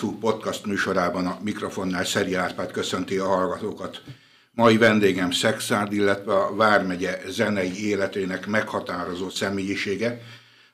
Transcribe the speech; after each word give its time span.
videó.hu 0.00 0.18
podcast 0.18 0.66
műsorában 0.66 1.26
a 1.26 1.38
mikrofonnál 1.42 2.04
Szeri 2.04 2.34
Árpád 2.34 2.70
köszönti 2.70 3.16
a 3.16 3.26
hallgatókat. 3.26 4.02
Mai 4.52 4.76
vendégem 4.76 5.30
Szexárd, 5.30 5.92
illetve 5.92 6.34
a 6.34 6.54
Vármegye 6.54 7.20
zenei 7.28 7.86
életének 7.86 8.46
meghatározó 8.46 9.28
személyisége, 9.28 10.20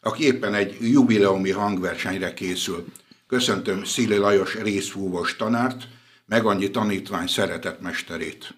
aki 0.01 0.25
éppen 0.25 0.55
egy 0.55 0.77
jubileumi 0.81 1.51
hangversenyre 1.51 2.35
készül. 2.35 2.85
Köszöntöm 3.27 3.85
Szili 3.85 4.17
Lajos 4.17 4.55
részfúvós 4.55 5.37
tanárt, 5.37 5.89
meg 6.27 6.45
annyi 6.45 6.71
tanítvány 6.71 7.27
szeretett 7.27 7.81
mesterét. 7.81 8.55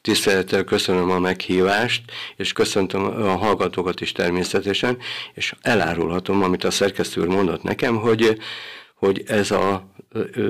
Tisztelettel 0.00 0.64
köszönöm 0.64 1.10
a 1.10 1.18
meghívást, 1.18 2.02
és 2.36 2.52
köszöntöm 2.52 3.04
a 3.04 3.36
hallgatókat 3.36 4.00
is 4.00 4.12
természetesen, 4.12 4.98
és 5.34 5.54
elárulhatom, 5.60 6.42
amit 6.42 6.64
a 6.64 6.70
szerkesztő 6.70 7.26
mondott 7.26 7.62
nekem, 7.62 7.96
hogy, 7.96 8.38
hogy 9.02 9.22
ez 9.26 9.50
a, 9.50 9.86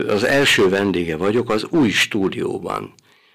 az 0.08 0.24
első 0.24 0.68
vendége 0.68 1.16
vagyok 1.16 1.50
az 1.50 1.64
új 1.64 1.90
stúdióban. 1.90 2.94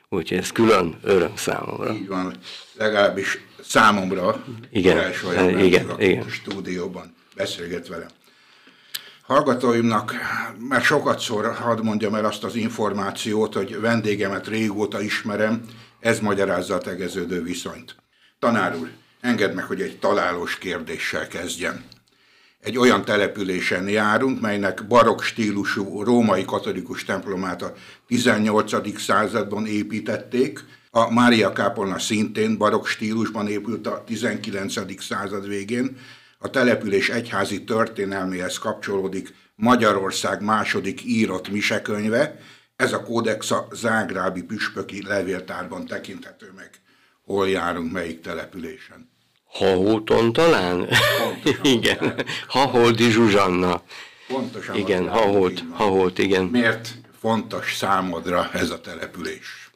Úgyhogy 0.10 0.38
ez 0.38 0.52
külön 0.52 0.98
öröm 1.04 1.36
számomra. 1.36 1.94
Így 1.94 2.08
van, 2.08 2.34
legalábbis 2.74 3.40
számomra 3.64 4.44
igen, 4.72 5.12
olyan 5.28 5.60
igen, 5.60 5.90
a 5.90 6.02
igen. 6.02 6.30
stúdióban 6.30 7.16
beszélget 7.36 7.88
velem. 7.88 8.08
Hallgatóimnak 9.22 10.14
már 10.70 10.82
sokat 10.82 11.20
szor 11.20 11.54
hadd 11.54 11.84
mondjam 11.84 12.16
el 12.16 12.26
azt 12.26 12.44
az 12.44 12.56
információt, 12.56 13.54
hogy 13.54 13.80
vendégemet 13.80 14.48
régóta 14.48 15.02
ismerem, 15.02 15.62
ez 16.00 16.20
magyarázza 16.20 16.76
a 16.76 16.78
tegeződő 16.78 17.44
viszonyt. 17.44 17.96
Tanár 18.40 18.76
úr, 18.76 18.90
engedd 19.22 19.54
meg, 19.54 19.66
hogy 19.66 19.82
egy 19.82 20.00
találós 20.00 20.58
kérdéssel 20.58 21.28
kezdjem. 21.28 21.86
Egy 22.60 22.78
olyan 22.78 23.06
településen 23.06 23.90
járunk, 23.90 24.42
melynek 24.42 24.88
barokk 24.88 25.22
stílusú 25.22 26.04
római 26.04 26.46
katolikus 26.46 27.04
templomát 27.04 27.62
a 27.62 27.74
18. 28.08 29.00
században 29.00 29.66
építették, 29.66 30.64
a 30.90 31.14
Mária 31.14 31.54
Kápolna 31.54 32.00
szintén 32.00 32.58
barokk 32.58 32.86
stílusban 32.86 33.48
épült 33.48 33.88
a 33.88 34.04
19. 34.06 35.02
század 35.02 35.48
végén, 35.48 35.98
a 36.38 36.50
település 36.50 37.10
egyházi 37.10 37.64
történelméhez 37.64 38.58
kapcsolódik 38.58 39.34
Magyarország 39.56 40.42
második 40.42 41.04
írott 41.06 41.50
misekönyve, 41.50 42.40
ez 42.76 42.94
a 42.94 43.04
kódex 43.04 43.52
a 43.52 43.68
zágrábi 43.72 44.44
püspöki 44.44 45.04
levéltárban 45.08 45.86
tekinthető 45.86 46.52
meg. 46.56 46.70
Hol 47.24 47.50
járunk, 47.50 47.92
melyik 47.92 48.22
településen? 48.22 49.17
Hahóton 49.58 50.34
talán? 50.34 50.88
Pontosan 50.88 51.66
igen. 51.76 52.26
Haholdi 52.48 53.10
Zsuzsanna. 53.10 53.82
Pontosan. 54.28 54.76
Igen, 54.76 55.10
Haholt, 55.10 55.64
Haholt, 55.74 56.18
igen. 56.18 56.44
Miért 56.44 56.96
fontos 57.20 57.76
számodra 57.76 58.50
ez 58.54 58.70
a 58.70 58.82
település? 58.82 59.72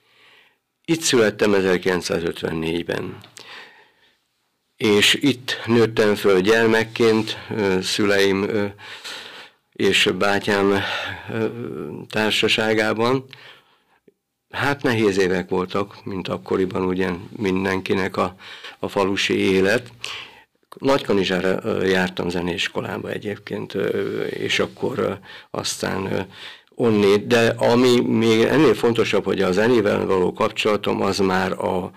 Itt 0.85 1.01
születtem 1.01 1.51
1954-ben. 1.55 3.17
És 4.77 5.13
itt 5.13 5.61
nőttem 5.65 6.15
föl 6.15 6.39
gyermekként, 6.41 7.37
szüleim 7.81 8.49
és 9.71 10.09
bátyám 10.17 10.83
társaságában. 12.09 13.25
Hát 14.51 14.83
nehéz 14.83 15.17
évek 15.17 15.49
voltak, 15.49 16.05
mint 16.05 16.27
akkoriban 16.27 16.83
ugye 16.83 17.09
mindenkinek 17.37 18.17
a, 18.17 18.35
a 18.79 18.87
falusi 18.87 19.37
élet. 19.37 19.91
Nagykanizsára 20.79 21.83
jártam 21.83 22.29
zeneiskolába 22.29 23.09
egyébként, 23.09 23.73
és 24.29 24.59
akkor 24.59 25.19
aztán 25.51 26.27
onnét, 26.75 27.27
de 27.27 27.53
ami 27.57 27.99
még 27.99 28.41
ennél 28.41 28.73
fontosabb, 28.73 29.23
hogy 29.23 29.41
a 29.41 29.51
zenével 29.51 30.05
való 30.05 30.33
kapcsolatom 30.33 31.01
az 31.01 31.17
már 31.17 31.51
a 31.51 31.91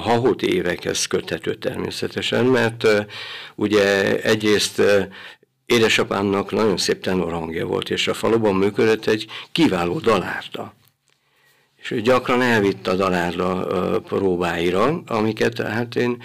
hahot 0.00 0.42
évekhez 0.42 1.06
köthető 1.06 1.54
természetesen, 1.54 2.44
mert 2.44 2.86
ugye 3.54 4.16
egyrészt 4.22 4.82
Édesapámnak 5.66 6.52
nagyon 6.52 6.76
szép 6.76 7.00
tenorhangja 7.00 7.66
volt, 7.66 7.90
és 7.90 8.08
a 8.08 8.14
faluban 8.14 8.54
működött 8.54 9.06
egy 9.06 9.26
kiváló 9.52 9.98
dalárda. 9.98 10.74
És 11.88 12.02
gyakran 12.02 12.42
elvitt 12.42 12.86
a 12.86 12.94
dalárda 12.94 14.00
próbáira, 14.00 15.02
amiket 15.06 15.60
hát 15.60 15.96
én 15.96 16.22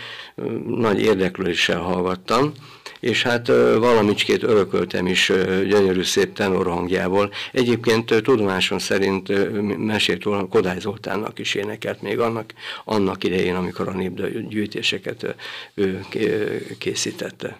nagy 0.67 1.01
érdeklődéssel 1.01 1.79
hallgattam, 1.79 2.51
és 2.99 3.23
hát 3.23 3.47
valamicskét 3.77 4.43
örököltem 4.43 5.07
is 5.07 5.31
gyönyörű 5.67 6.03
szép 6.03 6.33
tenorhangjából. 6.33 7.31
Egyébként 7.51 8.05
tudomásom 8.05 8.77
szerint 8.77 9.27
mesélt 9.77 10.23
róla 10.23 10.47
Kodály 10.47 10.79
Zoltánnak 10.79 11.39
is 11.39 11.55
énekelt 11.55 12.01
még 12.01 12.19
annak, 12.19 12.53
annak 12.85 13.23
idején, 13.23 13.55
amikor 13.55 13.87
a 13.87 13.91
népgyűjtéseket 13.91 15.35
ő 15.73 16.05
készítette. 16.77 17.59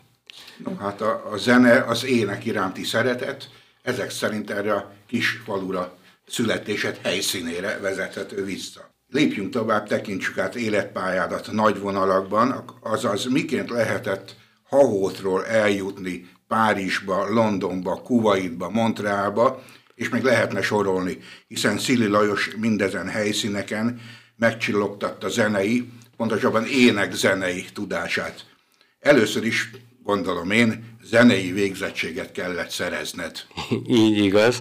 No, 0.64 0.76
hát 0.76 1.02
a, 1.02 1.30
a 1.32 1.38
zene, 1.38 1.84
az 1.88 2.06
ének 2.06 2.46
iránti 2.46 2.84
szeretet, 2.84 3.50
ezek 3.84 4.10
szerint 4.10 4.52
erre 4.52 4.74
a 4.74 4.92
kis 5.08 5.30
falura 5.46 6.00
születésed 6.32 7.00
helyszínére 7.04 7.80
vezethető 7.80 8.44
vissza. 8.44 8.90
Lépjünk 9.08 9.50
tovább, 9.50 9.88
tekintsük 9.88 10.38
át 10.38 10.56
életpályádat 10.56 11.52
nagy 11.52 11.80
vonalakban, 11.80 12.64
azaz 12.82 13.26
miként 13.26 13.70
lehetett 13.70 14.36
Hahótról 14.64 15.46
eljutni 15.46 16.30
Párizsba, 16.48 17.30
Londonba, 17.30 18.02
Kuwaitba, 18.02 18.70
Montrealba, 18.70 19.64
és 19.96 20.10
még 20.10 20.24
lehetne 20.24 20.62
sorolni, 20.62 21.18
hiszen 21.48 21.78
Szili 21.78 22.08
Lajos 22.08 22.50
mindezen 22.60 23.08
helyszíneken 23.08 24.02
megcsillogtatta 24.36 25.30
zenei, 25.30 25.90
pontosabban 26.18 26.66
ének 26.66 27.14
zenei 27.14 27.66
tudását. 27.74 28.46
Először 29.00 29.46
is 29.46 29.70
gondolom 30.04 30.52
én, 30.52 30.98
zenei 31.04 31.52
végzettséget 31.52 32.32
kellett 32.32 32.70
szerezned. 32.70 33.42
Így 33.88 34.18
igaz. 34.18 34.60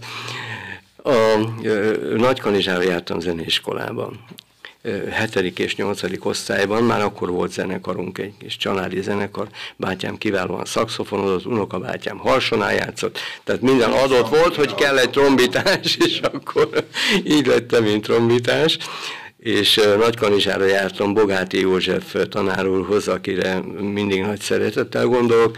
A 1.03 1.38
Nagykanizsára 2.16 2.83
jártam 2.83 3.21
zeneiskolába. 3.21 4.12
7. 5.33 5.59
és 5.59 5.77
8. 5.77 6.03
osztályban, 6.21 6.83
már 6.83 7.00
akkor 7.00 7.31
volt 7.31 7.53
zenekarunk, 7.53 8.19
egy 8.19 8.33
kis 8.38 8.56
családi 8.56 9.03
zenekar, 9.03 9.49
bátyám 9.77 10.19
kiválóan 10.19 10.65
szakszofonozott, 10.65 11.47
unokabátyám 11.47 12.19
harsonál 12.19 12.75
játszott, 12.75 13.19
tehát 13.44 13.61
minden 13.61 13.91
adott 13.91 14.28
volt, 14.28 14.55
hogy 14.55 14.75
kell 14.75 14.99
egy 14.99 15.11
trombitás, 15.11 15.97
és 15.97 16.21
akkor 16.21 16.69
így 17.25 17.47
lettem, 17.47 17.84
mint 17.84 18.05
trombitás 18.05 18.78
és 19.38 19.81
Nagykanizsára 19.99 20.65
jártam 20.65 21.15
Bogáti 21.15 21.61
József 21.61 22.17
tanár 22.28 22.67
úrhoz, 22.67 23.09
akire 23.09 23.61
mindig 23.81 24.22
nagy 24.22 24.41
szeretettel 24.41 25.06
gondolok, 25.06 25.56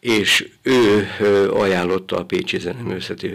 és 0.00 0.48
ő 0.62 1.08
ajánlotta 1.52 2.16
a 2.16 2.24
Pécsi 2.24 2.58
Zeneművészeti, 2.58 3.30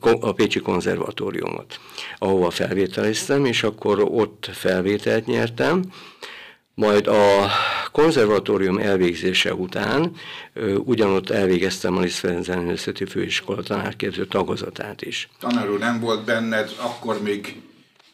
a 0.00 0.32
Pécsi 0.32 0.60
Konzervatóriumot, 0.60 1.80
ahova 2.18 2.50
felvételiztem, 2.50 3.44
és 3.44 3.62
akkor 3.62 4.00
ott 4.00 4.48
felvételt 4.52 5.26
nyertem, 5.26 5.82
majd 6.74 7.06
a 7.06 7.50
konzervatórium 7.92 8.78
elvégzése 8.78 9.54
után 9.54 10.12
ugyanott 10.76 11.30
elvégeztem 11.30 11.96
a 11.96 12.00
Liszt 12.00 12.26
Zeneművészeti 12.40 13.04
Főiskola 13.04 13.62
tanárképző 13.62 14.26
tagozatát 14.26 15.02
is. 15.02 15.28
Tanár 15.38 15.70
úr, 15.70 15.78
nem 15.78 16.00
volt 16.00 16.24
benned 16.24 16.70
akkor 16.80 17.22
még 17.22 17.60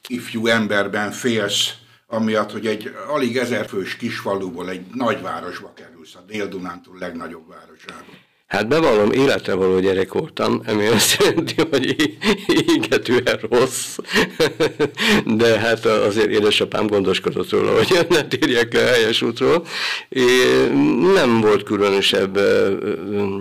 ifjú 0.08 0.46
emberben 0.46 1.11
félsz, 1.11 1.75
amiatt, 2.06 2.52
hogy 2.52 2.67
egy 2.67 2.94
alig 3.08 3.37
ezerfős 3.37 3.96
kisfaluból 3.96 4.70
egy 4.70 4.81
nagyvárosba 4.94 5.73
kerülsz, 6.08 6.14
a 6.14 6.32
Dél-Dunántúl 6.32 6.99
legnagyobb 6.99 7.49
városába. 7.49 8.12
Hát 8.46 8.69
bevallom, 8.69 9.10
életre 9.10 9.55
való 9.55 9.78
gyerek 9.78 10.12
voltam, 10.12 10.62
ami 10.66 10.87
azt 10.87 11.22
jelenti, 11.22 11.55
hogy 11.70 12.16
égetően 12.75 13.38
rossz. 13.50 13.99
De 15.25 15.58
hát 15.58 15.84
azért 15.84 16.31
édesapám 16.31 16.87
gondoskodott 16.87 17.50
róla, 17.50 17.75
hogy 17.76 18.06
ne 18.08 18.22
térjek 18.22 18.72
le 18.72 18.81
helyes 18.81 19.22
útról. 19.22 19.66
Nem 21.14 21.40
volt 21.40 21.62
különösebb 21.62 22.38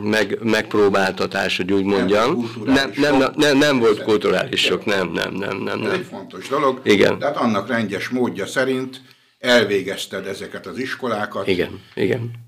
meg, 0.04 0.40
megpróbáltatás, 0.44 1.58
hogy 1.58 1.74
úgy 1.74 1.84
mondjam. 1.84 2.52
Nem, 2.66 2.92
nem, 2.96 3.18
nem, 3.18 3.32
nem, 3.36 3.58
nem 3.58 3.80
volt 3.80 4.04
kulturális 4.04 4.62
sok, 4.62 4.86
nem, 4.86 5.12
nem, 5.12 5.34
nem, 5.34 5.58
nem. 5.58 5.84
Ez 5.84 5.92
egy 5.92 6.06
fontos 6.10 6.48
dolog. 6.48 6.80
Igen. 6.84 7.20
Tehát 7.20 7.38
annak 7.38 7.68
rendes 7.68 8.10
módja 8.10 8.46
szerint 8.46 9.02
elvégezted 9.40 10.28
ezeket 10.28 10.66
az 10.66 10.78
iskolákat. 10.78 11.48
Igen, 11.48 11.82
igen 11.96 12.47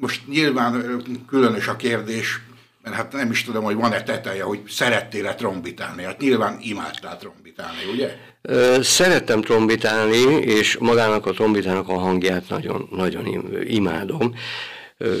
most 0.00 0.28
nyilván 0.28 1.02
különös 1.28 1.68
a 1.68 1.76
kérdés, 1.76 2.40
mert 2.82 2.96
hát 2.96 3.12
nem 3.12 3.30
is 3.30 3.44
tudom, 3.44 3.64
hogy 3.64 3.74
van-e 3.74 4.02
teteje, 4.02 4.42
hogy 4.42 4.60
szerettél-e 4.68 5.34
trombitálni. 5.34 6.02
Hát 6.02 6.20
nyilván 6.20 6.58
imádtál 6.60 7.18
trombitálni, 7.18 7.78
ugye? 7.92 8.16
Szerettem 8.82 9.40
trombitálni, 9.40 10.18
és 10.40 10.76
magának 10.78 11.26
a 11.26 11.32
trombitának 11.32 11.88
a 11.88 11.98
hangját 11.98 12.48
nagyon, 12.48 12.88
nagyon 12.90 13.26
imádom. 13.66 14.34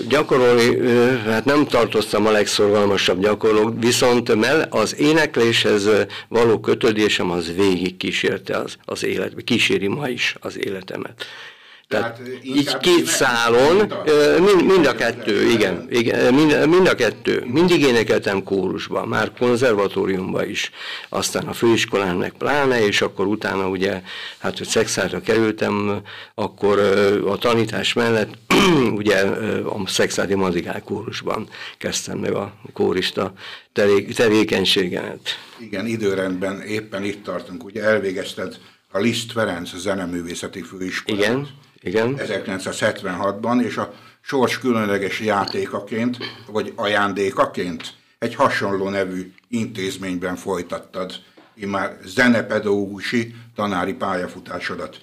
Gyakorolni, 0.08 0.88
hát 1.24 1.44
nem 1.44 1.66
tartoztam 1.66 2.26
a 2.26 2.30
legszorgalmasabb 2.30 3.20
gyakorlók, 3.20 3.74
viszont 3.78 4.32
az 4.68 4.96
énekléshez 4.98 5.88
való 6.28 6.60
kötődésem 6.60 7.30
az 7.30 7.54
végig 7.54 7.96
kísérte 7.96 8.56
az, 8.56 8.76
az 8.84 9.04
élet, 9.04 9.44
kíséri 9.44 9.86
ma 9.86 10.08
is 10.08 10.34
az 10.40 10.58
életemet. 10.58 11.24
Tehát 11.90 12.20
így 12.42 12.76
két 12.76 13.06
szálon, 13.06 13.92
mind, 14.40 14.64
mind 14.64 14.86
a 14.86 14.94
kettő, 14.94 15.50
igen, 15.50 15.86
igen 15.88 16.34
mind, 16.34 16.68
mind 16.68 16.86
a 16.86 16.94
kettő. 16.94 17.44
Mindig 17.46 17.80
énekeltem 17.80 18.42
kórusban, 18.42 19.08
már 19.08 19.32
konzervatóriumban 19.38 20.48
is, 20.48 20.70
aztán 21.08 21.46
a 21.46 21.52
főiskolán 21.52 22.16
meg 22.16 22.32
pláne, 22.32 22.86
és 22.86 23.00
akkor 23.00 23.26
utána 23.26 23.68
ugye, 23.68 24.02
hát 24.38 24.58
hogy 24.58 24.66
szexára 24.66 25.20
kerültem, 25.20 26.02
akkor 26.34 26.78
a 27.26 27.36
tanítás 27.38 27.92
mellett 27.92 28.34
ugye 29.00 29.16
a 29.64 29.86
szexádi 29.86 30.34
madrigál 30.34 30.82
kórusban 30.82 31.48
kezdtem 31.78 32.18
meg 32.18 32.32
a 32.32 32.54
kórista 32.72 33.32
tevékenységemet. 34.14 35.20
Igen, 35.58 35.86
időrendben 35.86 36.60
éppen 36.60 37.04
itt 37.04 37.24
tartunk, 37.24 37.64
ugye 37.64 37.82
elvégezted 37.82 38.56
a 38.90 38.98
Liszt 38.98 39.32
Ferenc 39.32 39.76
zeneművészeti 39.76 40.62
főiskolát. 40.62 41.20
Igen 41.20 41.48
igen. 41.82 42.14
1976-ban, 42.18 43.62
és 43.62 43.76
a 43.76 43.94
sors 44.20 44.58
különleges 44.58 45.20
játékaként, 45.20 46.16
vagy 46.46 46.72
ajándékaként 46.76 47.94
egy 48.18 48.34
hasonló 48.34 48.88
nevű 48.88 49.32
intézményben 49.48 50.36
folytattad 50.36 51.12
immár 51.54 51.98
zenepedagógusi 52.04 53.34
tanári 53.54 53.92
pályafutásodat. 53.92 55.00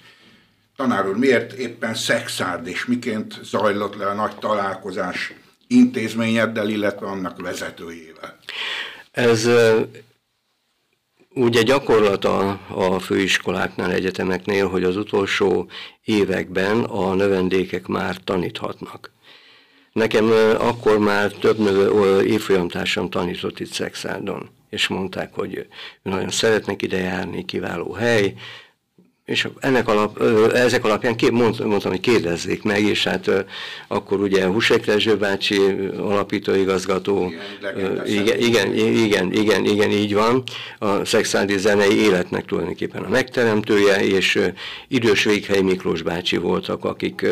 Tanár 0.76 1.08
úr, 1.08 1.16
miért 1.16 1.52
éppen 1.52 1.94
Szexárd, 1.94 2.66
és 2.66 2.84
miként 2.84 3.40
zajlott 3.42 3.96
le 3.96 4.06
a 4.06 4.14
nagy 4.14 4.36
találkozás 4.36 5.32
intézményeddel, 5.66 6.68
illetve 6.68 7.06
annak 7.06 7.40
vezetőjével? 7.40 8.38
Ez 9.10 9.48
Ugye 11.34 11.62
gyakorlat 11.62 12.24
a, 12.24 12.60
főiskoláknál, 13.00 13.92
egyetemeknél, 13.92 14.68
hogy 14.68 14.84
az 14.84 14.96
utolsó 14.96 15.68
években 16.04 16.80
a 16.80 17.14
növendékek 17.14 17.86
már 17.86 18.16
taníthatnak. 18.24 19.12
Nekem 19.92 20.30
akkor 20.58 20.98
már 20.98 21.32
több 21.32 21.58
növe, 21.58 22.22
évfolyamtársam 22.22 23.10
tanított 23.10 23.60
itt 23.60 23.72
Szexádon, 23.72 24.50
és 24.70 24.88
mondták, 24.88 25.34
hogy 25.34 25.66
nagyon 26.02 26.30
szeretnek 26.30 26.82
ide 26.82 26.98
járni, 26.98 27.44
kiváló 27.44 27.92
hely, 27.92 28.34
és 29.28 29.48
ennek 29.60 29.88
alap, 29.88 30.22
ezek 30.52 30.84
alapján 30.84 31.16
kép, 31.16 31.30
mondtam, 31.30 31.80
hogy 31.80 32.00
kérdezzék 32.00 32.62
meg, 32.62 32.82
és 32.82 33.04
hát 33.04 33.30
akkor 33.88 34.20
ugye 34.20 34.46
Husek 34.46 34.84
Rezső 34.84 35.16
bácsi 35.16 35.58
alapítóigazgató, 35.98 37.32
igen, 38.06 38.38
igen, 38.38 38.74
igen, 38.74 39.32
igen, 39.32 39.64
igen, 39.64 39.90
így 39.90 40.14
van, 40.14 40.42
a 40.78 41.04
szexuális 41.04 41.60
zenei 41.60 41.96
életnek 41.96 42.44
tulajdonképpen 42.44 43.02
a 43.02 43.08
megteremtője, 43.08 44.04
és 44.04 44.40
idős 44.88 45.24
Véghely 45.24 45.60
Miklós 45.60 46.02
bácsi 46.02 46.36
voltak, 46.36 46.84
akik 46.84 47.26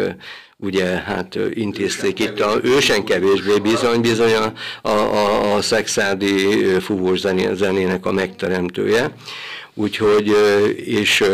ugye 0.57 0.85
hát 0.85 1.39
intézték 1.55 2.19
itt 2.19 2.41
a 2.41 2.59
ősen 2.63 3.05
kevésbé 3.05 3.59
bizony, 3.59 4.01
bizony 4.01 4.33
a, 4.35 4.53
a, 4.89 4.91
a, 4.91 5.55
a 5.55 5.63
szexádi 5.63 6.37
fúvós 6.81 7.21
zenének 7.55 8.07
a 8.07 8.13
megteremtője 8.13 9.15
úgyhogy, 9.79 10.33
és 10.85 11.25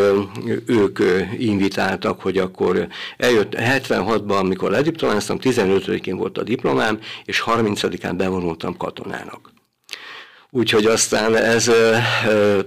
ők 0.65 0.99
invitáltak, 1.37 2.21
hogy 2.21 2.37
akkor 2.37 2.87
eljött 3.17 3.55
76-ban, 3.57 4.39
amikor 4.39 4.71
lediplomáztam, 4.71 5.37
15-én 5.41 6.17
volt 6.17 6.37
a 6.37 6.43
diplomám, 6.43 6.99
és 7.25 7.43
30-án 7.45 8.13
bevonultam 8.17 8.77
katonának. 8.77 9.52
Úgyhogy 10.55 10.85
aztán 10.85 11.35
ez 11.35 11.71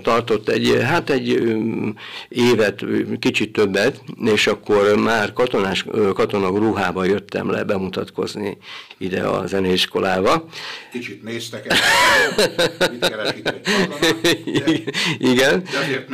tartott 0.02 0.48
egy, 0.48 0.78
hát 0.82 1.10
egy 1.10 1.42
évet, 2.28 2.84
kicsit 3.18 3.52
többet, 3.52 4.00
és 4.24 4.46
akkor 4.46 4.96
már 4.96 5.32
katonás, 5.32 5.84
katonag 6.14 6.56
ruhába 6.56 7.04
jöttem 7.04 7.50
le 7.50 7.64
bemutatkozni 7.64 8.58
ide 8.98 9.22
a 9.22 9.46
zeneiskolába. 9.46 10.48
Kicsit 10.92 11.22
néztek 11.22 11.66
el, 11.66 11.76
mit 12.90 13.08
keresik 13.08 13.48
egy 14.22 14.84
Igen. 15.18 15.62
De 15.72 15.78
azért 15.78 16.08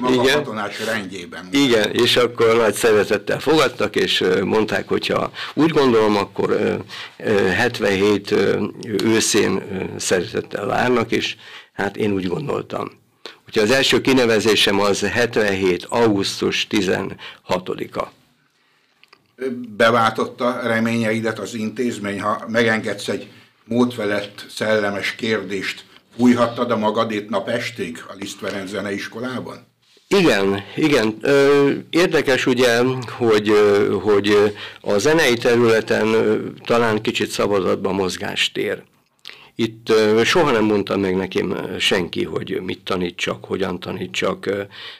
maga 0.00 0.22
Igen. 0.22 0.36
katonás 0.36 0.84
rendjében. 0.84 1.48
Igen, 1.50 1.90
és 1.92 2.16
akkor 2.16 2.56
nagy 2.56 2.74
szeretettel 2.74 3.40
fogadtak, 3.40 3.96
és 3.96 4.24
mondták, 4.44 4.88
hogyha 4.88 5.30
úgy 5.54 5.70
gondolom, 5.70 6.16
akkor 6.16 6.78
77 7.56 8.34
őszén 9.04 9.62
szeretett 9.96 10.45
szeretettel 10.50 10.66
várnak, 10.66 11.12
és 11.12 11.36
hát 11.72 11.96
én 11.96 12.12
úgy 12.12 12.26
gondoltam. 12.26 12.90
Úgyhogy 13.46 13.62
az 13.62 13.70
első 13.70 14.00
kinevezésem 14.00 14.80
az 14.80 15.00
77. 15.00 15.84
augusztus 15.88 16.66
16-a. 16.70 18.08
Beváltotta 19.76 20.60
reményeidet 20.62 21.38
az 21.38 21.54
intézmény, 21.54 22.20
ha 22.20 22.44
megengedsz 22.48 23.08
egy 23.08 23.28
módfelett 23.64 24.46
szellemes 24.48 25.14
kérdést, 25.14 25.84
fújhattad 26.16 26.70
a 26.70 26.76
magadét 26.76 27.28
napestig 27.28 28.04
a 28.08 28.12
Liszt 28.18 28.38
Ferenc 28.38 28.70
zeneiskolában? 28.70 29.66
Igen, 30.08 30.64
igen. 30.76 31.20
Érdekes 31.90 32.46
ugye, 32.46 32.82
hogy, 33.18 33.52
hogy 34.02 34.54
a 34.80 34.98
zenei 34.98 35.34
területen 35.34 36.06
talán 36.64 37.00
kicsit 37.00 37.30
szabadabban 37.30 37.94
mozgástér. 37.94 38.82
Itt 39.58 39.92
soha 40.24 40.50
nem 40.50 40.64
mondta 40.64 40.96
meg 40.96 41.16
nekem 41.16 41.76
senki, 41.78 42.24
hogy 42.24 42.60
mit 42.62 42.80
tanítsak, 42.84 43.44
hogyan 43.44 43.80
tanítsak. 43.80 44.44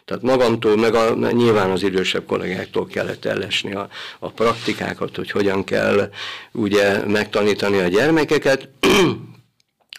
Tehát 0.04 0.22
magamtól, 0.22 0.76
meg 0.76 0.94
a, 0.94 1.14
nyilván 1.32 1.70
az 1.70 1.82
idősebb 1.82 2.26
kollégáktól 2.26 2.86
kellett 2.86 3.24
ellesni 3.24 3.74
a, 3.74 3.88
a 4.18 4.28
praktikákat, 4.28 5.16
hogy 5.16 5.30
hogyan 5.30 5.64
kell 5.64 6.10
ugye 6.52 7.06
megtanítani 7.06 7.78
a 7.78 7.88
gyermekeket, 7.88 8.68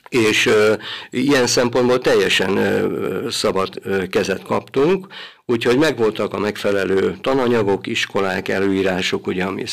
és 0.10 0.46
uh, 0.46 0.78
ilyen 1.10 1.48
szempontból 1.48 2.00
teljesen 2.00 2.58
uh, 2.58 3.30
szabad 3.30 3.82
uh, 3.86 4.08
kezet 4.08 4.44
kaptunk, 4.44 5.08
úgyhogy 5.46 5.78
megvoltak 5.78 6.34
a 6.34 6.40
megfelelő 6.40 7.18
tananyagok, 7.22 7.88
iskolák, 7.88 8.48
előírások, 8.48 9.28
ugye, 9.28 9.44
ami 9.44 9.64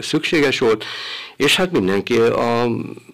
szükséges 0.00 0.58
volt, 0.58 0.84
és 1.36 1.56
hát 1.56 1.72
mindenki 1.72 2.18
a 2.18 2.68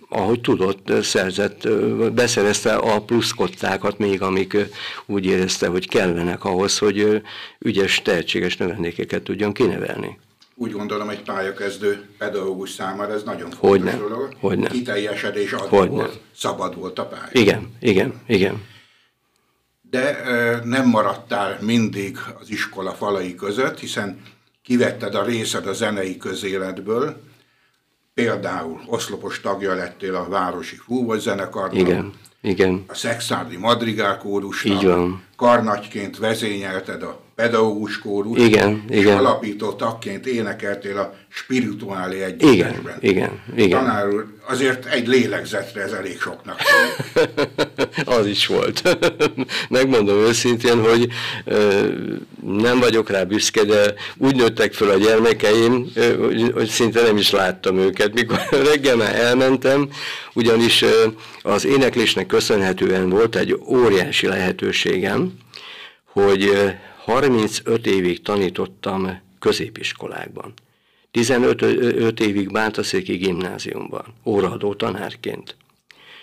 ahogy 0.09 0.41
tudott, 0.41 1.03
szerzett, 1.03 1.69
beszerezte 2.13 2.75
a 2.75 3.01
pluszkottákat 3.01 3.99
még, 3.99 4.23
amik 4.23 4.57
úgy 5.07 5.27
érezte, 5.27 5.67
hogy 5.67 5.89
kellenek 5.89 6.45
ahhoz, 6.45 6.79
hogy 6.79 7.23
ügyes, 7.59 8.03
tehetséges 8.03 8.57
növendékeket 8.57 9.23
tudjon 9.23 9.53
kinevelni. 9.53 10.19
Úgy 10.55 10.73
gondolom, 10.73 11.09
egy 11.09 11.23
pályakezdő 11.23 12.09
pedagógus 12.19 12.71
számára 12.71 13.13
ez 13.13 13.23
nagyon 13.23 13.51
fontos 13.51 13.69
Hogyne, 13.69 13.97
dolog. 13.97 14.37
Hogyne. 14.41 14.69
Kiteljesedés 14.69 15.53
adó 15.53 15.87
volt, 15.87 16.21
szabad 16.37 16.75
volt 16.75 16.99
a 16.99 17.07
pálya. 17.07 17.29
Igen, 17.33 17.73
igen, 17.81 18.15
igen. 18.27 18.65
De 19.91 20.21
nem 20.65 20.89
maradtál 20.89 21.59
mindig 21.61 22.19
az 22.41 22.51
iskola 22.51 22.93
falai 22.93 23.35
között, 23.35 23.79
hiszen 23.79 24.21
kivetted 24.63 25.15
a 25.15 25.25
részed 25.25 25.67
a 25.67 25.73
zenei 25.73 26.17
közéletből, 26.17 27.21
Például 28.19 28.81
oszlopos 28.87 29.41
tagja 29.41 29.75
lettél 29.75 30.15
a 30.15 30.29
Városi 30.29 30.77
Fúvózenekarnak, 30.77 31.79
igen, 31.79 32.13
igen. 32.41 32.85
a 32.89 32.95
Szexárdi 32.95 33.57
Madrigál 33.57 34.19
kórusnak, 34.19 34.77
Így 34.77 34.87
van. 34.87 35.23
karnagyként 35.37 36.19
vezényelted 36.19 37.03
a 37.03 37.21
pedagógus 37.35 37.99
kórus, 37.99 38.39
igen, 38.39 38.85
és 38.89 39.01
igen. 39.01 39.19
alapító 39.19 39.73
tagként 39.73 40.27
énekeltél 40.27 40.99
a 40.99 41.15
spirituáli 41.29 42.23
együttesben. 42.23 42.97
Igen, 43.01 43.01
igen, 43.01 43.43
igen. 43.57 43.79
Tanár 43.79 44.09
úr, 44.09 44.27
azért 44.49 44.87
egy 44.87 45.07
lélegzetre 45.07 45.83
ez 45.83 45.93
elég 45.93 46.21
soknak. 46.21 46.59
az 48.05 48.27
is 48.27 48.47
volt. 48.47 48.99
Megmondom 49.69 50.19
őszintén, 50.19 50.81
hogy 50.81 51.09
nem 52.47 52.79
vagyok 52.79 53.11
rá 53.11 53.25
büszke, 53.25 53.65
de 53.65 53.95
úgy 54.17 54.37
nőttek 54.37 54.73
föl 54.73 54.91
a 54.91 54.97
gyermekeim, 54.97 55.93
hogy 56.53 56.69
szinte 56.69 57.03
nem 57.03 57.17
is 57.17 57.31
láttam 57.31 57.79
őket. 57.79 58.15
Mikor 58.15 58.39
reggel 58.71 58.97
már 58.97 59.15
elmentem, 59.15 59.89
ugyanis 60.35 60.85
az 61.43 61.65
éneklésnek 61.65 62.27
köszönhetően 62.27 63.09
volt 63.09 63.37
egy 63.37 63.59
óriási 63.67 64.27
lehetőségem, 64.27 65.33
hogy 66.05 66.51
35 67.05 67.87
évig 67.87 68.23
tanítottam 68.23 69.21
középiskolákban. 69.39 70.55
15 71.11 72.21
évig 72.21 72.53
Bántaszéki 72.53 73.17
gimnáziumban, 73.17 74.05
óraadó 74.25 74.75
tanárként. 74.75 75.57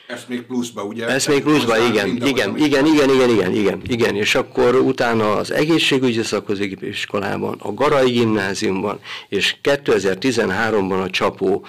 Ezt 0.08 0.30
még 0.30 0.42
pluszba, 0.42 0.84
ugye? 0.84 1.08
Ezt 1.08 1.28
még 1.28 1.42
pluszba, 1.44 1.78
igen, 1.78 2.08
igen, 2.08 2.28
igen, 2.28 2.56
igen, 2.58 2.86
igen, 2.86 3.10
igen, 3.10 3.30
igen, 3.30 3.54
igen, 3.54 3.82
igen, 3.88 4.16
és 4.16 4.36
akkor 4.36 4.76
utána 4.76 5.36
az 5.36 5.52
egészségügyi 5.52 6.24
szakozépiskolában, 6.24 7.60
a 7.60 7.74
Garai 7.74 8.12
gimnáziumban, 8.12 9.00
és 9.30 9.56
2013-ban 9.64 11.04
a 11.04 11.10
Csapó 11.10 11.66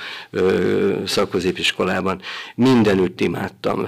szakozépiskolában 1.06 2.20
mindenütt 2.54 3.20
imádtam, 3.20 3.86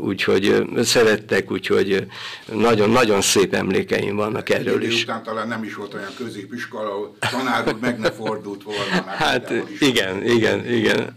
úgyhogy 0.00 0.64
szerettek, 0.82 1.50
úgyhogy 1.50 2.06
nagyon-nagyon 2.52 3.20
szép 3.20 3.54
emlékeim 3.54 4.16
vannak 4.16 4.50
erről 4.50 4.82
is. 4.82 5.02
Után 5.02 5.22
talán 5.22 5.48
nem 5.48 5.64
is 5.64 5.74
volt 5.74 5.94
olyan 5.94 6.14
középiskola, 6.16 6.90
ahol 6.90 7.16
tanár 7.30 7.74
meg 7.80 7.98
ne 7.98 8.10
fordult 8.10 8.62
volna. 8.62 9.06
Hát 9.06 9.52
igen, 9.78 10.24
igen, 10.26 10.72
igen. 10.72 11.12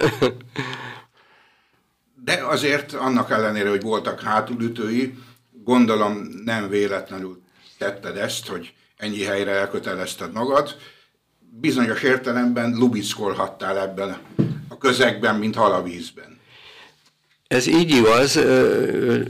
De 2.24 2.34
azért 2.34 2.94
annak 2.94 3.32
ellenére, 3.32 3.70
hogy 3.70 3.82
voltak 3.82 4.22
hátulütői, 4.22 5.14
gondolom 5.64 6.28
nem 6.46 6.70
véletlenül 6.70 7.42
tetted 7.78 8.18
ezt, 8.18 8.48
hogy 8.48 8.74
ennyi 8.98 9.24
helyre 9.24 9.52
elkötelezted 9.52 10.32
magad. 10.32 10.76
Bizonyos 11.40 12.02
értelemben 12.02 12.76
lubickolhattál 12.78 13.80
ebben 13.80 14.18
a 14.68 14.78
közegben, 14.78 15.36
mint 15.36 15.56
halavízben. 15.56 16.40
Ez 17.48 17.68
így 17.68 17.92
igaz. 17.92 18.40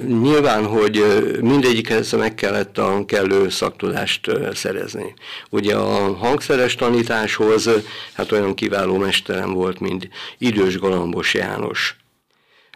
Nyilván, 0.07 0.65
hogy 0.65 1.03
mindegyikhez 1.41 2.11
meg 2.11 2.35
kellett 2.35 2.77
a 2.77 3.05
kellő 3.05 3.49
szaktudást 3.49 4.31
szerezni. 4.53 5.13
Ugye 5.49 5.75
a 5.75 6.13
hangszeres 6.13 6.75
tanításhoz 6.75 7.69
hát 8.13 8.31
olyan 8.31 8.53
kiváló 8.53 8.97
mesterem 8.97 9.53
volt, 9.53 9.79
mint 9.79 10.09
idős 10.37 10.79
Galambos 10.79 11.33
János 11.33 12.00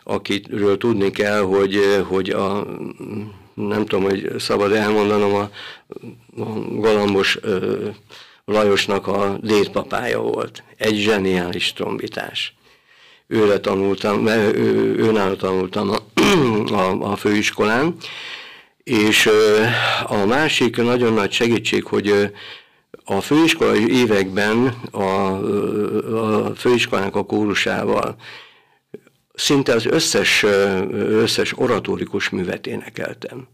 akiről 0.07 0.77
tudni 0.77 1.11
kell, 1.11 1.39
hogy, 1.39 2.03
hogy 2.07 2.29
a, 2.29 2.67
nem 3.53 3.85
tudom, 3.85 4.03
hogy 4.03 4.31
szabad 4.37 4.71
elmondanom, 4.71 5.33
a, 5.33 5.49
a 6.41 6.45
Galambos 6.79 7.37
ö, 7.41 7.87
Lajosnak 8.45 9.07
a 9.07 9.37
létpapája 9.41 10.19
volt. 10.19 10.63
Egy 10.77 10.95
zseniális 10.95 11.73
trombitás. 11.73 12.53
Őre 13.27 13.59
tanultam, 13.59 14.27
ő, 14.27 14.95
őnála 14.97 15.35
tanultam 15.35 15.89
a, 15.89 15.97
a, 16.73 17.11
a 17.11 17.15
főiskolán, 17.15 17.95
és 18.83 19.29
a 20.05 20.25
másik 20.25 20.77
nagyon 20.77 21.13
nagy 21.13 21.31
segítség, 21.31 21.83
hogy 21.83 22.31
a 23.05 23.21
főiskolai 23.21 23.97
években 23.97 24.75
a, 24.91 25.01
a 25.01 26.55
főiskolának 26.55 27.15
a 27.15 27.25
kórusával 27.25 28.15
szinte 29.35 29.73
az 29.73 29.85
összes, 29.85 30.43
összes 30.93 31.57
oratórikus 31.57 32.29
művet 32.29 32.67
énekeltem. 32.67 33.47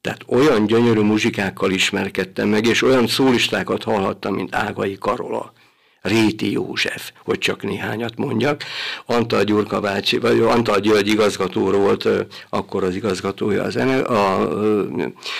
Tehát 0.00 0.24
olyan 0.26 0.66
gyönyörű 0.66 1.00
muzsikákkal 1.00 1.70
ismerkedtem 1.70 2.48
meg, 2.48 2.66
és 2.66 2.82
olyan 2.82 3.06
szólistákat 3.06 3.82
hallhattam, 3.82 4.34
mint 4.34 4.54
Ágai 4.54 4.96
Karola, 4.98 5.52
Réti 6.00 6.52
József, 6.52 7.12
hogy 7.24 7.38
csak 7.38 7.62
néhányat 7.62 8.16
mondjak. 8.16 8.62
Antal 9.06 9.44
Gyurka 9.44 9.80
bácsi, 9.80 10.18
vagy 10.18 10.40
Antal 10.40 10.80
György 10.80 11.08
igazgató 11.08 11.70
volt, 11.70 12.08
akkor 12.48 12.84
az 12.84 12.94
igazgatója 12.94 13.62
az 13.62 13.76
a 13.76 14.48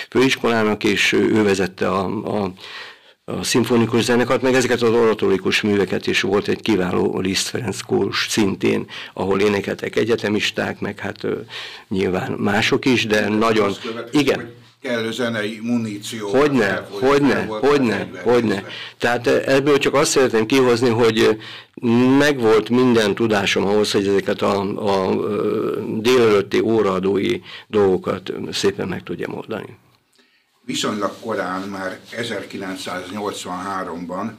főiskolának, 0.09 0.83
és 0.83 1.13
ő 1.13 1.43
vezette 1.43 1.89
a, 1.89 2.05
a 2.41 2.51
a 3.37 3.43
szimfonikus 3.43 4.03
zenekart, 4.03 4.41
meg 4.41 4.53
ezeket 4.53 4.81
az 4.81 4.93
oratórikus 4.93 5.61
műveket 5.61 6.07
is 6.07 6.21
volt 6.21 6.47
egy 6.47 6.61
kiváló 6.61 7.19
Liszt 7.19 7.47
Ferenc 7.47 7.81
kórus 7.81 8.27
szintén, 8.29 8.85
ahol 9.13 9.39
énekeltek 9.39 9.95
egyetemisták, 9.95 10.79
meg 10.79 10.99
hát 10.99 11.27
nyilván 11.87 12.31
mások 12.31 12.85
is, 12.85 13.05
de 13.05 13.19
de 13.19 13.29
nagyon... 13.29 13.73
Igen. 14.11 14.51
kellő 14.81 15.11
zenei 15.11 15.59
muníció. 15.63 16.29
Hogyne, 16.29 16.87
hogyne, 16.89 17.45
hogyne, 17.45 18.09
hogyne. 18.23 18.63
Tehát 18.97 19.27
ebből 19.27 19.77
csak 19.77 19.93
azt 19.93 20.11
szeretném 20.11 20.45
kihozni, 20.45 20.89
hogy 20.89 21.37
megvolt 22.17 22.69
minden 22.69 23.15
tudásom 23.15 23.65
ahhoz, 23.65 23.91
hogy 23.91 24.07
ezeket 24.07 24.41
a, 24.41 24.59
a 24.59 25.15
délelőtti 25.99 26.59
óraadói 26.59 27.39
dolgokat 27.67 28.33
szépen 28.51 28.87
meg 28.87 29.03
tudjam 29.03 29.33
oldani 29.35 29.77
viszonylag 30.69 31.11
korán, 31.19 31.61
már 31.61 31.99
1983-ban, 32.11 34.29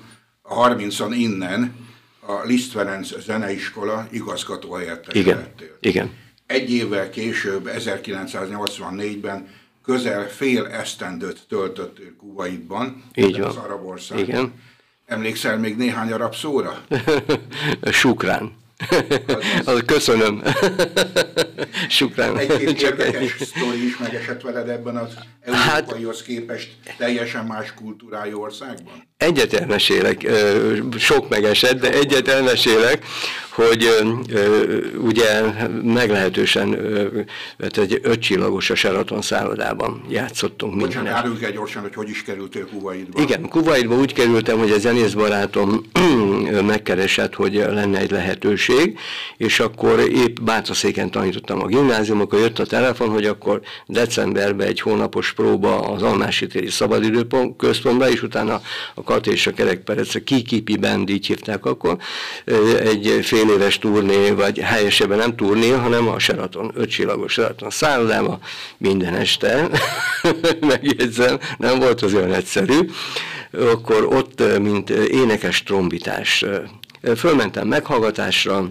a 0.43 0.69
30-an 0.69 1.13
innen 1.17 1.75
a 2.21 2.43
Liszt 2.45 2.71
Ferenc 2.71 3.21
Zeneiskola 3.21 4.07
igazgató 4.11 4.73
helyettes 4.73 5.15
Igen, 5.15 5.37
lettél. 5.37 5.77
igen. 5.81 6.11
Egy 6.47 6.73
évvel 6.73 7.11
később, 7.11 7.71
1984-ben 7.77 9.49
közel 9.85 10.29
fél 10.29 10.67
esztendőt 10.67 11.41
töltöttél 11.49 12.17
Kuwaitban, 12.17 13.03
Így 13.15 13.41
az 13.41 13.57
arab 13.57 13.87
ország. 13.87 14.19
Igen. 14.19 14.53
Emlékszel 15.07 15.59
még 15.59 15.77
néhány 15.77 16.13
arab 16.13 16.35
szóra? 16.35 16.81
Sukrán. 17.83 18.53
Az 19.65 19.83
köszönöm. 19.87 20.43
Sukrán. 21.89 22.39
Egy-két 22.39 22.83
érdekes 22.83 23.37
sztori 23.41 23.87
is 23.87 23.97
megesett 23.97 24.41
veled 24.41 24.69
ebben 24.69 24.97
az 24.97 25.15
európaihoz 25.41 26.17
hát, 26.17 26.27
képest 26.27 26.71
teljesen 26.99 27.45
más 27.45 27.75
kultúrájú 27.75 28.41
országban? 28.41 29.09
Egyet 29.17 29.53
elmesélek, 29.53 30.27
sok 30.99 31.29
megesett, 31.29 31.81
de 31.81 31.93
egyet 31.93 32.29
elmesélek, 32.29 33.05
hogy 33.67 33.89
ugye 34.99 35.41
meglehetősen 35.83 36.79
hát 37.59 37.79
egy 37.79 38.01
ötcsillagos 38.03 38.71
a 38.71 38.75
Sheraton 38.75 39.23
szállodában 39.23 40.03
játszottunk 40.09 40.75
minden. 40.75 41.03
Bocsánat, 41.05 41.43
el 41.43 41.53
gyorsan, 41.53 41.83
hogy 41.83 41.95
hogy 41.95 42.09
is 42.09 42.23
kerültél 42.23 42.67
Kuwaitba. 42.67 43.23
Igen, 43.23 43.49
Kuwaitba 43.49 43.95
úgy 43.95 44.13
kerültem, 44.13 44.59
hogy 44.59 44.71
a 44.71 44.79
zenész 44.79 45.13
barátom 45.13 45.81
megkeresett, 46.67 47.35
hogy 47.35 47.55
lenne 47.55 47.99
egy 47.99 48.11
lehetőség, 48.11 48.99
és 49.37 49.61
akkor 49.61 49.99
épp 49.99 50.37
Bátraszéken 50.43 51.11
tanítottam 51.11 51.61
a 51.61 51.67
gimnáziumok, 51.67 52.33
jött 52.33 52.59
a 52.59 52.67
telefon, 52.67 53.09
hogy 53.09 53.25
akkor 53.25 53.61
decemberben 53.87 54.67
egy 54.67 54.81
hónapos 54.81 55.33
próba 55.33 55.81
az 55.81 56.03
Almási 56.03 56.47
téri 56.47 56.69
szabadidőpont 56.69 57.57
központban, 57.57 58.11
és 58.11 58.23
utána 58.23 58.61
a 58.95 59.03
Kat 59.03 59.27
és 59.27 59.47
a 59.47 59.53
Kerekperec, 59.53 60.15
a 60.15 60.21
Kikipi 60.25 60.77
Band, 60.77 61.09
így 61.11 61.27
hívták 61.27 61.67
akkor, 61.67 61.97
egy 62.83 63.19
fél 63.23 63.50
éves 63.55 63.79
turné, 63.79 64.31
vagy 64.31 64.59
helyesebben 64.59 65.19
nem 65.19 65.37
turné, 65.37 65.71
hanem 65.71 66.09
a 66.09 66.19
Sheraton, 66.19 66.71
ötcsillagos 66.75 67.33
Sheraton 67.33 67.71
szállodába 67.71 68.39
minden 68.79 69.15
este, 69.15 69.69
megjegyzem, 70.61 71.39
nem 71.59 71.79
volt 71.79 72.03
az 72.03 72.15
olyan 72.15 72.33
egyszerű, 72.33 72.79
akkor 73.53 74.05
ott, 74.05 74.59
mint 74.59 74.91
énekes 74.91 75.63
trombitás, 75.63 76.45
fölmentem 77.17 77.69
meghallgatásra, 77.69 78.71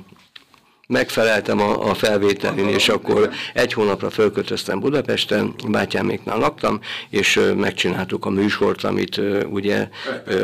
megfeleltem 0.89 1.61
a, 1.61 1.89
a 1.89 1.93
felvételin, 1.93 2.67
és 2.67 2.89
akkor 2.89 3.29
egy 3.53 3.73
hónapra 3.73 4.09
fölkötöztem 4.09 4.79
Budapesten, 4.79 5.53
bátyáméknál 5.67 6.37
laktam, 6.37 6.79
és 7.09 7.39
megcsináltuk 7.57 8.25
a 8.25 8.29
műsort, 8.29 8.83
amit 8.83 9.21
ugye 9.49 9.89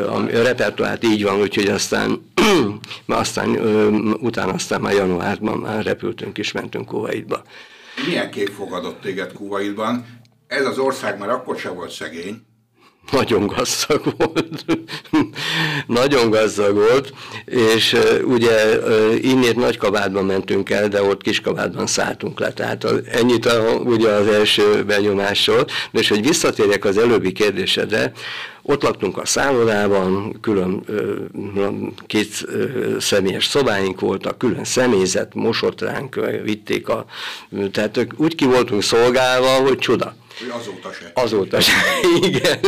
a 0.08 0.26
repertoárt 0.26 1.04
így 1.04 1.22
van, 1.22 1.40
úgyhogy 1.40 1.68
aztán, 1.68 2.30
aztán 3.06 3.48
utána 4.20 4.52
aztán 4.52 4.80
már 4.80 4.94
januárban 4.94 5.58
már 5.58 5.84
repültünk 5.84 6.38
és 6.38 6.52
mentünk 6.52 6.86
Kuwaitba. 6.86 7.42
Milyen 8.06 8.30
kép 8.30 8.48
fogadott 8.48 9.00
téged 9.00 9.32
Kuwaitban? 9.32 10.06
Ez 10.46 10.66
az 10.66 10.78
ország 10.78 11.18
már 11.18 11.28
akkor 11.28 11.58
sem 11.58 11.74
volt 11.74 11.90
szegény. 11.90 12.42
Nagyon 13.10 13.46
gazdag 13.46 14.02
volt. 14.16 14.64
Nagyon 15.86 16.30
gazdag 16.30 16.74
volt, 16.74 17.12
és 17.44 17.96
ugye 18.24 18.78
innét 19.20 19.56
nagy 19.56 19.76
kabátban 19.76 20.24
mentünk 20.24 20.70
el, 20.70 20.88
de 20.88 21.02
ott 21.02 21.22
kis 21.22 21.40
kabátban 21.40 21.86
szálltunk 21.86 22.40
le. 22.40 22.52
Tehát 22.52 22.84
az, 22.84 23.00
ennyit 23.10 23.46
a, 23.46 23.72
ugye 23.84 24.08
az 24.08 24.26
első 24.26 24.84
benyomásról. 24.84 25.64
De 25.90 26.00
és 26.00 26.08
hogy 26.08 26.26
visszatérjek 26.26 26.84
az 26.84 26.98
előbbi 26.98 27.32
kérdésedre, 27.32 28.12
ott 28.68 28.82
laktunk 28.82 29.18
a 29.18 29.26
szállodában, 29.26 30.38
külön 30.40 30.84
két 32.06 32.46
személyes 32.98 33.44
szobáink 33.44 34.00
voltak, 34.00 34.38
külön 34.38 34.64
személyzet, 34.64 35.34
mosott 35.34 35.80
ránk, 35.80 36.20
vitték 36.44 36.88
a... 36.88 37.04
Tehát 37.72 38.06
úgy 38.16 38.34
ki 38.34 38.44
voltunk 38.44 38.82
szolgálva, 38.82 39.48
hogy 39.48 39.78
Azóta 40.50 40.92
se. 40.92 41.10
Azóta 41.14 41.60
se, 41.60 41.72
igen. 42.28 42.58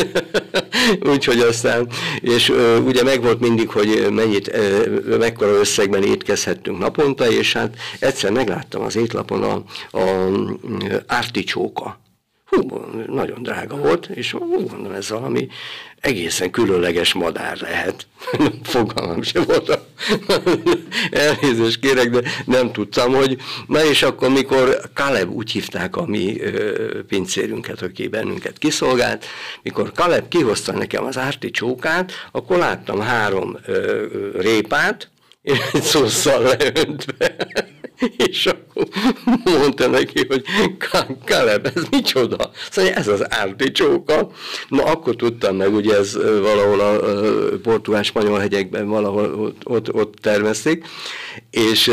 Úgyhogy 1.12 1.40
aztán, 1.40 1.88
és 2.20 2.52
ugye 2.84 3.02
megvolt 3.02 3.40
mindig, 3.40 3.68
hogy 3.68 4.06
mennyit, 4.10 4.48
uh, 4.56 5.18
mekkora 5.18 5.50
összegben 5.50 6.02
étkezhettünk 6.02 6.78
naponta, 6.78 7.30
és 7.30 7.52
hát 7.52 7.76
egyszer 7.98 8.30
megláttam 8.30 8.82
az 8.82 8.96
étlapon 8.96 9.42
a, 9.42 9.54
a 9.98 10.30
árticsóka. 11.06 11.98
Hú, 12.48 12.80
nagyon 13.06 13.42
drága 13.42 13.76
volt, 13.76 14.06
és 14.06 14.32
úgy 14.34 14.70
mondom, 14.70 14.92
ez 14.92 15.08
valami 15.08 15.48
egészen 16.00 16.50
különleges 16.50 17.12
madár 17.12 17.58
lehet. 17.60 18.06
Fogalmam 18.62 19.22
sem 19.22 19.44
volt 19.46 19.78
elnézést 21.10 21.80
kérek, 21.80 22.10
de 22.10 22.22
nem 22.44 22.72
tudtam, 22.72 23.14
hogy 23.14 23.36
na 23.66 23.84
és 23.84 24.02
akkor, 24.02 24.28
mikor 24.28 24.80
Kaleb 24.94 25.30
úgy 25.30 25.50
hívták 25.50 25.96
a 25.96 26.06
mi 26.06 26.40
ö, 26.40 27.04
pincérünket, 27.08 27.82
aki 27.82 28.08
bennünket 28.08 28.58
kiszolgált, 28.58 29.24
mikor 29.62 29.92
Kaleb 29.92 30.28
kihozta 30.28 30.72
nekem 30.72 31.04
az 31.04 31.18
árti 31.18 31.50
csókát, 31.50 32.12
akkor 32.32 32.58
láttam 32.58 33.00
három 33.00 33.58
ö, 33.66 34.06
répát, 34.34 35.10
és 35.42 35.58
egy 35.72 35.82
szószal 35.92 36.42
leöntve. 36.42 37.36
És 38.28 38.46
akkor 38.46 38.86
mondta 39.44 39.88
neki, 39.88 40.26
hogy 40.28 40.44
Kaleb, 41.24 41.70
ez 41.74 41.82
micsoda? 41.90 42.50
Szóval 42.70 42.90
ez 42.92 43.08
az 43.08 43.26
csóka. 43.72 44.30
Na 44.68 44.84
akkor 44.84 45.16
tudtam 45.16 45.56
meg, 45.56 45.74
ugye 45.74 45.96
ez 45.96 46.16
valahol 46.40 46.80
a 46.80 46.98
portugál-spanyol 47.62 48.38
hegyekben 48.38 48.88
valahol 48.88 49.34
ott, 49.34 49.60
ott, 49.64 49.94
ott 49.94 50.14
termeszték, 50.14 50.86
és 51.50 51.92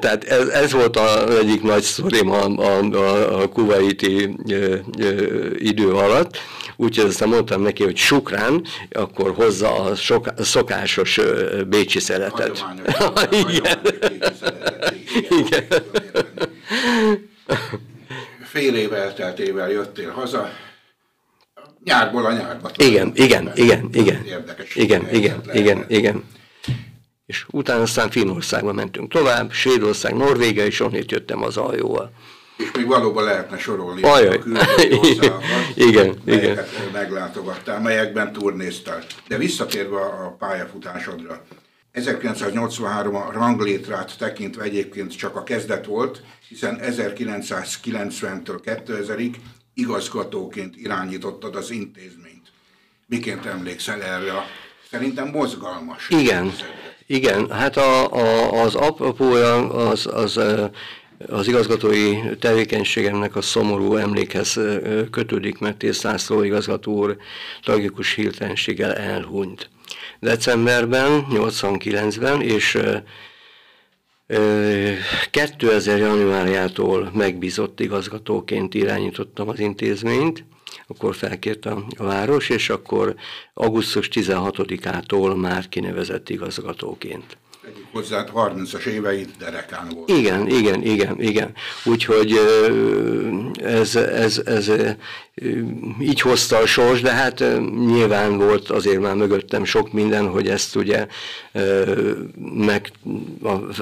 tehát 0.00 0.24
ez, 0.24 0.48
ez 0.48 0.72
volt 0.72 0.96
az 0.96 1.34
egyik 1.34 1.62
nagy 1.62 1.82
sztorim 1.82 2.30
a, 2.30 2.44
a, 2.44 2.94
a, 2.94 3.42
a 3.42 3.48
kuwaiti 3.48 4.36
idő 5.58 5.90
alatt, 5.90 6.38
úgyhogy 6.76 7.04
aztán 7.04 7.28
mondtam 7.28 7.62
neki, 7.62 7.84
hogy 7.84 7.96
sukrán, 7.96 8.64
akkor 8.90 9.34
hozza 9.34 9.74
a 9.74 9.94
sok, 9.94 10.28
szokásos 10.38 11.20
bécsi 11.68 12.00
szeretet. 12.00 12.64
Igen. 13.48 13.78
Igen. 15.28 15.64
Fél 18.52 18.74
év 18.74 18.92
elteltével 18.92 19.70
jöttél 19.70 20.10
haza, 20.10 20.50
nyárból 21.84 22.24
a 22.24 22.32
nyárba. 22.32 22.70
Igen, 22.76 23.12
igen, 23.14 23.50
igen, 23.54 23.88
igen. 23.92 24.24
Érdekes. 24.24 24.76
Igen, 24.76 25.14
igen, 25.14 25.40
igen, 25.52 25.84
igen. 25.88 26.24
És 27.26 27.46
utána 27.50 27.82
aztán 27.82 28.10
Finnországba 28.10 28.72
mentünk 28.72 29.12
tovább, 29.12 29.52
Svédország, 29.52 30.16
Norvégia, 30.16 30.66
és 30.66 30.80
onnét 30.80 31.10
jöttem 31.10 31.42
az 31.42 31.56
aljóval. 31.56 32.10
És 32.56 32.70
még 32.76 32.86
valóban 32.86 33.24
lehetne 33.24 33.58
sorolni 33.58 34.02
Ajaj. 34.02 34.36
a 34.36 35.40
igen, 35.74 36.16
igen. 36.24 36.66
meglátogattál, 36.92 37.80
melyekben 37.80 38.32
turnéztál. 38.32 39.04
De 39.28 39.36
visszatérve 39.36 40.00
a 40.00 40.36
pályafutásodra, 40.38 41.42
1983 41.94 43.14
a 43.14 43.30
ranglétrát 43.32 44.18
tekintve 44.18 44.62
egyébként 44.62 45.16
csak 45.16 45.36
a 45.36 45.42
kezdet 45.42 45.86
volt, 45.86 46.22
hiszen 46.48 46.80
1990-től 46.82 48.58
2000-ig 48.64 49.34
igazgatóként 49.74 50.76
irányítottad 50.76 51.56
az 51.56 51.70
intézményt. 51.70 52.52
Miként 53.06 53.46
emlékszel 53.46 54.02
erre? 54.02 54.32
Szerintem 54.90 55.28
mozgalmas. 55.28 56.08
Igen, 56.08 56.52
igen. 57.06 57.50
Hát 57.50 57.76
a, 57.76 58.12
a, 58.12 58.62
az 58.62 58.74
apropója 58.74 59.68
az, 59.68 60.06
az 60.06 60.40
igazgatói 61.46 62.18
tevékenységemnek 62.38 63.36
a 63.36 63.40
szomorú 63.40 63.96
emlékhez 63.96 64.60
kötődik, 65.10 65.58
mert 65.58 65.76
Tészlászló 65.76 66.42
igazgató 66.42 66.92
úr 66.92 67.16
tragikus 67.62 68.14
hirtelenséggel 68.14 68.94
elhunyt. 68.94 69.68
Decemberben, 70.20 71.26
89-ben, 71.30 72.40
és 72.40 72.78
2000 75.30 75.98
januárjától 75.98 77.10
megbízott 77.14 77.80
igazgatóként 77.80 78.74
irányítottam 78.74 79.48
az 79.48 79.58
intézményt, 79.58 80.44
akkor 80.86 81.14
felkért 81.14 81.66
a 81.66 81.84
város, 81.96 82.48
és 82.48 82.70
akkor 82.70 83.14
augusztus 83.54 84.08
16-ától 84.12 85.40
már 85.40 85.68
kinevezett 85.68 86.28
igazgatóként 86.28 87.36
hozzá 87.92 88.24
30-as 88.34 88.84
éveit 88.84 89.28
derekán 89.38 89.88
volt. 89.94 90.08
Igen, 90.10 90.48
igen, 90.48 90.82
igen, 90.82 91.20
igen. 91.20 91.52
Úgyhogy 91.84 92.40
ez, 93.56 93.96
ez, 93.96 94.42
ez 94.44 94.70
így 96.00 96.20
hozta 96.20 96.56
a 96.56 96.66
sors, 96.66 97.00
de 97.00 97.12
hát 97.12 97.44
nyilván 97.86 98.38
volt 98.38 98.70
azért 98.70 99.00
már 99.00 99.14
mögöttem 99.14 99.64
sok 99.64 99.92
minden, 99.92 100.28
hogy 100.28 100.48
ezt 100.48 100.76
ugye 100.76 101.06
meg, 102.42 102.90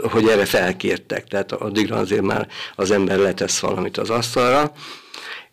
hogy 0.03 0.29
erre 0.29 0.45
felkértek. 0.45 1.25
Tehát 1.25 1.53
addigra 1.53 1.97
azért 1.97 2.23
már 2.23 2.49
az 2.77 2.91
ember 2.91 3.19
letesz 3.19 3.59
valamit 3.59 3.97
az 3.99 4.11
asztalra 4.11 4.73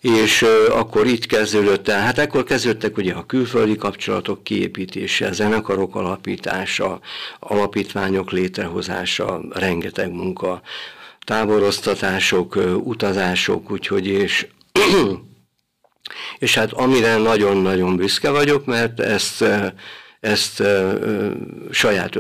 és 0.01 0.45
akkor 0.69 1.07
itt 1.07 1.25
kezdődött 1.25 1.87
el, 1.87 1.99
hát 2.01 2.17
akkor 2.17 2.43
kezdődtek 2.43 2.97
ugye 2.97 3.13
a 3.13 3.25
külföldi 3.25 3.75
kapcsolatok 3.75 4.43
kiépítése, 4.43 5.31
zenekarok 5.31 5.95
alapítása, 5.95 6.99
alapítványok 7.39 8.31
létrehozása, 8.31 9.41
rengeteg 9.49 10.11
munka, 10.11 10.61
táboroztatások, 11.19 12.55
utazások, 12.83 13.71
úgyhogy 13.71 14.07
és 14.07 14.47
és 16.39 16.55
hát 16.55 16.71
amire 16.71 17.17
nagyon-nagyon 17.17 17.95
büszke 17.95 18.29
vagyok, 18.29 18.65
mert 18.65 18.99
ezt, 18.99 19.45
ezt 20.19 20.63
saját 21.71 22.15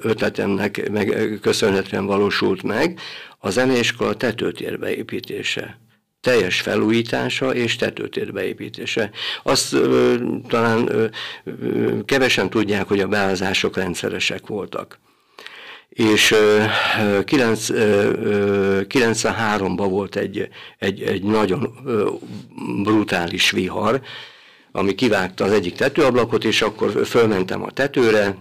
ötletemnek 0.00 0.90
meg, 0.90 1.38
köszönhetően 1.42 2.06
valósult 2.06 2.62
meg, 2.62 3.00
a 3.38 3.50
zeneiskola 3.50 4.14
tetőtérbe 4.14 4.94
építése 4.94 5.85
teljes 6.26 6.60
felújítása 6.60 7.54
és 7.54 7.76
tetőtér 7.76 8.32
beépítése. 8.32 9.10
Azt 9.42 9.72
ö, 9.72 10.14
talán 10.48 10.88
ö, 10.88 11.06
ö, 11.44 12.04
kevesen 12.04 12.50
tudják, 12.50 12.88
hogy 12.88 13.00
a 13.00 13.06
beázások 13.06 13.76
rendszeresek 13.76 14.46
voltak. 14.46 14.98
És 15.88 16.34
93-ban 17.24 19.86
volt 19.88 20.16
egy, 20.16 20.48
egy, 20.78 21.02
egy 21.02 21.22
nagyon 21.22 21.74
brutális 22.82 23.50
vihar, 23.50 24.00
ami 24.76 24.94
kivágta 24.94 25.44
az 25.44 25.52
egyik 25.52 25.74
tetőablakot, 25.74 26.44
és 26.44 26.62
akkor 26.62 27.06
fölmentem 27.06 27.62
a 27.62 27.70
tetőre, 27.70 28.36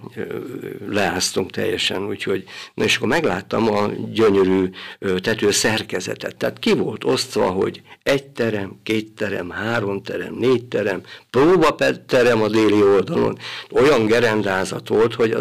leáztunk 0.90 1.52
teljesen, 1.52 2.08
úgyhogy, 2.08 2.44
na 2.74 2.84
és 2.84 2.96
akkor 2.96 3.08
megláttam 3.08 3.72
a 3.72 3.90
gyönyörű 4.12 4.70
tető 5.00 5.52
szerkezetet. 5.52 6.36
Tehát 6.36 6.60
ki 6.60 6.74
volt 6.74 7.04
osztva, 7.04 7.50
hogy 7.50 7.82
egy 8.04 8.26
terem, 8.26 8.80
két 8.84 9.12
terem, 9.16 9.50
három 9.50 10.02
terem, 10.02 10.34
négy 10.34 10.66
terem, 10.66 11.02
próbaterem 11.30 12.42
a 12.42 12.48
déli 12.48 12.82
oldalon. 12.82 13.38
Olyan 13.72 14.06
gerendázat 14.06 14.88
volt, 14.88 15.14
hogy 15.14 15.38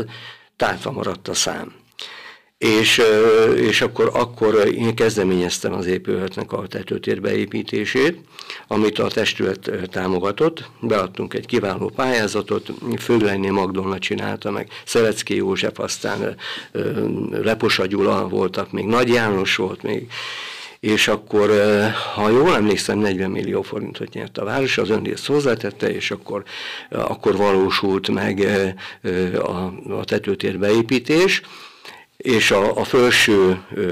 tátva 0.56 0.90
maradt 0.90 1.28
a 1.28 1.34
szám 1.34 1.83
és, 2.64 3.02
és 3.56 3.80
akkor, 3.80 4.10
akkor 4.12 4.66
én 4.66 4.94
kezdeményeztem 4.94 5.72
az 5.72 5.86
épületnek 5.86 6.52
a 6.52 6.66
tetőtér 6.66 7.20
beépítését, 7.20 8.18
amit 8.66 8.98
a 8.98 9.06
testület 9.06 9.70
támogatott. 9.90 10.70
Beadtunk 10.80 11.34
egy 11.34 11.46
kiváló 11.46 11.88
pályázatot, 11.88 12.68
Föglenyné 12.98 13.50
Magdolna 13.50 13.98
csinálta 13.98 14.50
meg, 14.50 14.68
Szelecki 14.84 15.36
József, 15.36 15.78
aztán 15.78 16.36
Leposa 17.30 17.86
Gyula 17.86 18.28
voltak, 18.28 18.72
még 18.72 18.84
Nagy 18.84 19.08
János 19.08 19.56
volt 19.56 19.82
még, 19.82 20.06
és 20.80 21.08
akkor, 21.08 21.50
ha 22.14 22.28
jól 22.28 22.54
emlékszem, 22.54 22.98
40 22.98 23.30
millió 23.30 23.62
forintot 23.62 24.12
nyert 24.12 24.38
a 24.38 24.44
város, 24.44 24.78
az 24.78 24.90
önrészt 24.90 25.26
hozzátette, 25.26 25.94
és 25.94 26.10
akkor, 26.10 26.42
akkor 26.90 27.36
valósult 27.36 28.08
meg 28.08 28.46
a, 29.34 29.72
a 29.98 30.04
tetőtér 30.04 30.58
beépítés 30.58 31.42
és 32.24 32.50
a, 32.50 32.76
a 32.76 32.84
felső 32.84 33.62
ö, 33.74 33.82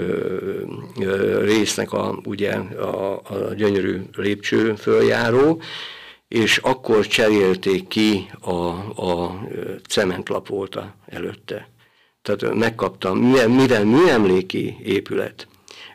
ö, 1.01 1.45
résznek 1.45 1.92
a, 1.92 2.21
ugye, 2.25 2.53
a, 2.77 3.12
a 3.14 3.55
gyönyörű 3.57 4.01
lépcső 4.16 4.75
följáró, 4.75 5.62
és 6.29 6.57
akkor 6.57 7.07
cserélték 7.07 7.88
ki 7.88 8.31
a, 8.40 8.55
a 9.03 9.40
cementlap 9.88 10.49
volt 10.49 10.79
előtte. 11.07 11.68
Tehát 12.23 12.55
megkaptam, 12.55 13.18
mivel, 13.18 13.49
mivel 13.49 13.85
műemléki 13.85 14.77
épület, 14.85 15.47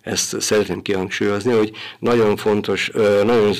ezt 0.01 0.41
szeretném 0.41 0.81
kihangsúlyozni, 0.81 1.53
hogy 1.53 1.71
nagyon 1.99 2.35
fontos, 2.35 2.91
nagyon 3.23 3.53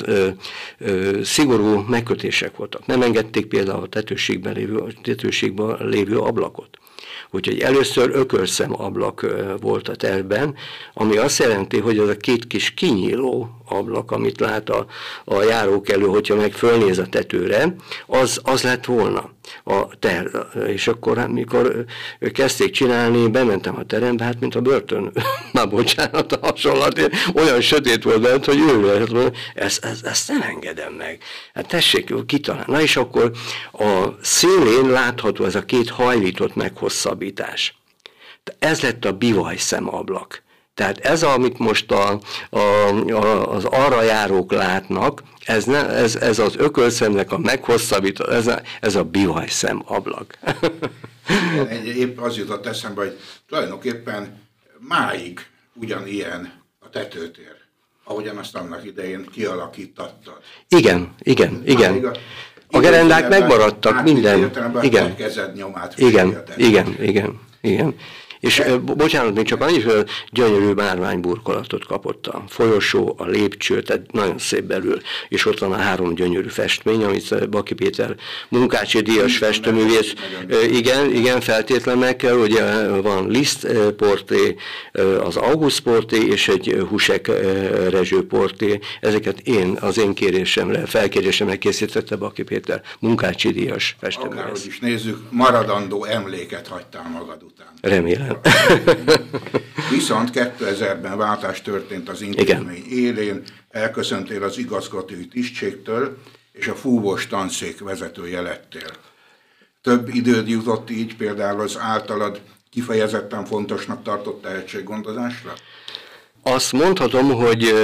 szigorú 1.22 1.84
megkötések 1.88 2.56
voltak. 2.56 2.86
Nem 2.86 3.02
engedték 3.02 3.46
például 3.46 3.82
a 3.82 3.88
tetőségben 3.88 4.54
lévő, 4.54 4.94
tetőségben 5.02 5.76
lévő 5.80 6.18
ablakot. 6.18 6.78
Úgyhogy 7.30 7.60
először 7.60 8.10
ökölszem 8.12 8.80
ablak 8.80 9.26
volt 9.60 9.88
a 9.88 9.96
tervben, 9.96 10.54
ami 10.94 11.16
azt 11.16 11.38
jelenti, 11.38 11.78
hogy 11.78 11.98
az 11.98 12.08
a 12.08 12.16
két 12.16 12.46
kis 12.46 12.74
kinyíló 12.74 13.58
ablak, 13.68 14.10
amit 14.10 14.40
lát 14.40 14.70
a, 14.70 14.86
a 15.24 15.42
járókelő, 15.42 16.06
hogyha 16.06 16.34
meg 16.34 16.52
fölnéz 16.52 16.98
a 16.98 17.06
tetőre, 17.06 17.74
az, 18.06 18.40
az 18.42 18.62
lett 18.62 18.84
volna 18.84 19.30
a 19.64 19.86
ter. 19.98 20.30
És 20.66 20.88
akkor, 20.88 21.16
hát, 21.16 21.28
mikor 21.28 21.84
kezdték 22.32 22.70
csinálni, 22.70 23.28
bementem 23.28 23.76
a 23.76 23.84
terembe, 23.84 24.24
hát 24.24 24.40
mint 24.40 24.54
a 24.54 24.60
börtön, 24.60 25.12
már 25.52 25.68
bocsánat 25.68 26.32
a 26.32 26.38
hasonlat, 26.46 27.10
olyan 27.34 27.60
sötét 27.60 28.02
volt 28.02 28.20
bent, 28.20 28.44
hogy 28.44 28.58
ő 28.58 29.32
ezt, 29.54 29.84
ezt, 29.84 30.06
ezt 30.06 30.28
nem 30.28 30.42
engedem 30.42 30.92
meg. 30.92 31.22
Hát 31.54 31.68
tessék, 31.68 32.14
kitalálni. 32.26 32.72
Na 32.72 32.80
és 32.80 32.96
akkor 32.96 33.30
a 33.72 34.04
szélén 34.22 34.90
látható 34.90 35.44
ez 35.44 35.54
a 35.54 35.64
két 35.64 35.88
hajlított 35.88 36.54
meghosszabbítás. 36.88 37.76
Ez 38.58 38.80
lett 38.80 39.04
a 39.04 39.12
bivaj 39.12 39.56
szemablak. 39.56 40.42
Tehát 40.74 40.98
ez, 40.98 41.22
amit 41.22 41.58
most 41.58 41.90
a, 41.90 42.20
a, 42.50 42.58
a, 43.10 43.52
az 43.52 43.64
arra 43.64 44.02
járók 44.02 44.52
látnak, 44.52 45.22
ez, 45.44 45.64
ne, 45.64 45.88
ez, 45.88 46.16
ez 46.16 46.38
az 46.38 46.56
ökölszemnek 46.56 47.32
a 47.32 47.38
meghosszabbító, 47.38 48.24
ez 48.24 48.46
a, 48.46 48.60
ez 48.80 48.94
a 48.94 49.04
bihajszem 49.04 49.82
ablak. 49.86 50.38
Épp 51.96 52.18
az 52.18 52.36
jutott 52.36 52.66
eszembe, 52.66 53.00
hogy 53.00 53.18
tulajdonképpen 53.48 54.40
máig 54.78 55.46
ugyanilyen 55.74 56.52
a 56.78 56.88
tetőtér, 56.90 57.56
ahogyan 58.04 58.36
azt 58.36 58.56
annak 58.56 58.84
idején 58.84 59.26
kialakítottad. 59.32 60.40
Igen, 60.68 61.14
igen, 61.18 61.62
igen. 61.64 62.04
A, 62.04 62.12
a 62.70 62.78
gerendák 62.78 63.28
megmaradtak, 63.28 64.02
minden. 64.02 64.50
Igen. 64.80 65.14
Nyomát 65.54 65.94
igen, 65.96 66.42
igen, 66.56 66.96
igen, 67.00 67.40
igen. 67.60 67.94
És 68.40 68.56
De... 68.56 68.76
bocsánat, 68.76 69.34
még 69.34 69.44
csak 69.44 69.60
annyi, 69.60 69.80
hogy 69.80 70.04
gyönyörű 70.30 70.72
márványburkolatot 70.72 71.86
kapott 71.86 72.26
a 72.26 72.44
folyosó, 72.48 73.14
a 73.18 73.24
lépcső, 73.24 73.82
tehát 73.82 74.12
nagyon 74.12 74.38
szép 74.38 74.64
belül, 74.64 75.00
és 75.28 75.46
ott 75.46 75.58
van 75.58 75.72
a 75.72 75.76
három 75.76 76.14
gyönyörű 76.14 76.48
festmény, 76.48 77.04
amit 77.04 77.48
Baki 77.48 77.74
Péter 77.74 78.16
munkácsi 78.48 79.00
díjas 79.00 79.36
festőművész, 79.36 80.12
igen, 80.70 81.10
igen, 81.10 81.40
feltétlen 81.40 81.98
meg 81.98 82.16
kell, 82.16 82.36
ugye 82.36 82.88
van 82.88 83.30
Liszt 83.30 83.66
porté, 83.96 84.56
az 85.24 85.36
August 85.36 85.80
porté, 85.80 86.26
és 86.26 86.48
egy 86.48 86.84
Husek 86.88 87.30
Rezső 87.90 88.26
porté, 88.26 88.78
ezeket 89.00 89.40
én 89.40 89.76
az 89.80 89.98
én 89.98 90.14
kérésemre, 90.14 90.86
felkérésemre 90.86 91.56
készítette 91.56 92.16
Baki 92.16 92.42
Péter, 92.42 92.82
munkácsi 92.98 93.52
díjas 93.52 93.96
festőművész. 94.00 94.38
Akárhogy 94.38 94.66
is 94.66 94.78
nézzük, 94.78 95.18
maradandó 95.30 96.04
emléket 96.04 96.66
hagytál 96.66 97.10
magad 97.12 97.42
után. 97.42 97.66
Remélem. 97.80 98.27
Viszont 99.90 100.30
2000-ben 100.32 101.16
váltás 101.16 101.62
történt 101.62 102.08
az 102.08 102.20
intézmény 102.20 102.84
élén, 102.90 103.42
elköszöntél 103.70 104.42
az 104.42 104.58
igazgatói 104.58 105.26
tisztségtől, 105.26 106.18
és 106.52 106.66
a 106.66 106.74
fúvós 106.74 107.26
tanszék 107.26 107.80
vezetője 107.80 108.40
lettél. 108.40 108.90
Több 109.82 110.08
időd 110.14 110.48
jutott 110.48 110.90
így 110.90 111.16
például 111.16 111.60
az 111.60 111.78
általad 111.78 112.40
kifejezetten 112.70 113.44
fontosnak 113.44 114.02
tartott 114.02 114.42
tehetséggondozásra? 114.42 115.52
Azt 116.42 116.72
mondhatom, 116.72 117.32
hogy, 117.32 117.74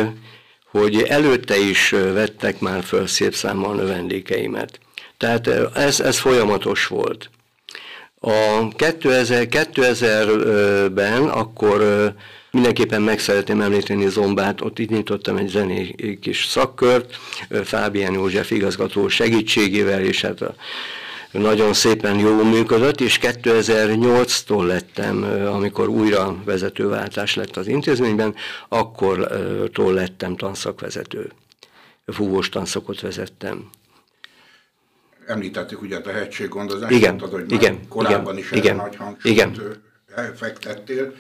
hogy 0.71 1.03
előtte 1.03 1.57
is 1.57 1.91
vettek 1.91 2.61
már 2.61 2.85
föl 2.85 3.07
szép 3.07 3.35
számmal 3.35 3.75
növendékeimet. 3.75 4.79
Tehát 5.17 5.47
ez, 5.75 6.01
ez 6.01 6.19
folyamatos 6.19 6.87
volt. 6.87 7.31
A 8.27 8.69
2000, 8.77 9.47
2000-ben 9.51 11.29
akkor 11.29 11.85
mindenképpen 12.51 13.03
meg 13.03 13.19
szeretném 13.19 13.61
említeni 13.61 14.09
Zombát, 14.09 14.61
ott 14.61 14.79
itt 14.79 14.91
nyitottam 14.91 15.37
egy 15.37 15.49
zenei 15.49 16.19
kis 16.21 16.45
szakkört, 16.45 17.19
Fábián 17.65 18.13
József 18.13 18.51
igazgató 18.51 19.09
segítségével, 19.09 20.01
és 20.01 20.21
hát 20.21 20.41
a, 20.41 20.55
nagyon 21.31 21.73
szépen 21.73 22.19
jól 22.19 22.45
működött, 22.45 23.01
és 23.01 23.19
2008-tól 23.23 24.67
lettem, 24.67 25.23
amikor 25.53 25.89
újra 25.89 26.37
vezetőváltás 26.45 27.35
lett 27.35 27.57
az 27.57 27.67
intézményben, 27.67 28.35
akkor 28.69 29.29
tól 29.73 29.93
lettem 29.93 30.37
tanszakvezető. 30.37 31.33
Fúvós 32.07 32.49
tanszakot 32.49 33.01
vezettem 33.01 33.71
említettük 35.27 35.83
ugye 35.83 35.97
a 35.97 36.01
tehetséggondozást, 36.01 36.93
igen, 36.93 37.15
mondtad, 37.15 37.41
hogy 37.41 37.53
igen, 37.53 37.89
korábban 37.89 38.37
igen, 38.37 38.39
is 38.39 38.51
igen, 38.51 38.77
nagy 38.77 38.97
hangsúlyt 38.97 39.35
igen. 39.35 39.57
fektettél. 40.35 41.15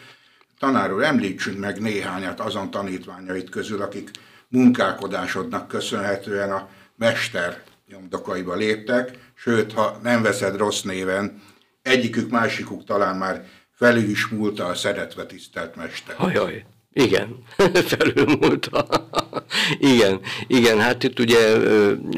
Tanár 0.59 0.93
úr, 0.93 1.03
említsünk 1.03 1.59
meg 1.59 1.81
néhányat 1.81 2.41
azon 2.41 2.71
tanítványait 2.71 3.51
közül, 3.51 3.83
akik 3.83 4.11
munkálkodásodnak 4.49 5.69
köszönhetően 5.69 6.53
a 6.53 6.69
mester 6.97 7.63
nyomdokaiba 7.89 8.55
léptek, 8.55 9.19
sőt, 9.35 9.73
ha 9.73 9.99
nem 10.03 10.23
veszed 10.23 10.57
rossz 10.57 10.83
néven, 10.83 11.43
egyikük, 11.83 12.31
másikuk 12.31 12.85
talán 12.85 13.17
már 13.17 13.45
felül 13.73 14.09
is 14.09 14.27
múlta 14.27 14.67
a 14.67 14.75
szeretve 14.75 15.27
tisztelt 15.27 15.77
mester. 15.77 16.17
Hajaj. 16.17 16.65
Igen, 16.93 17.39
felülmúlta. 17.89 19.09
igen, 19.93 20.21
igen, 20.47 20.81
hát 20.81 21.05
itt 21.05 21.21
ugye 21.21 21.57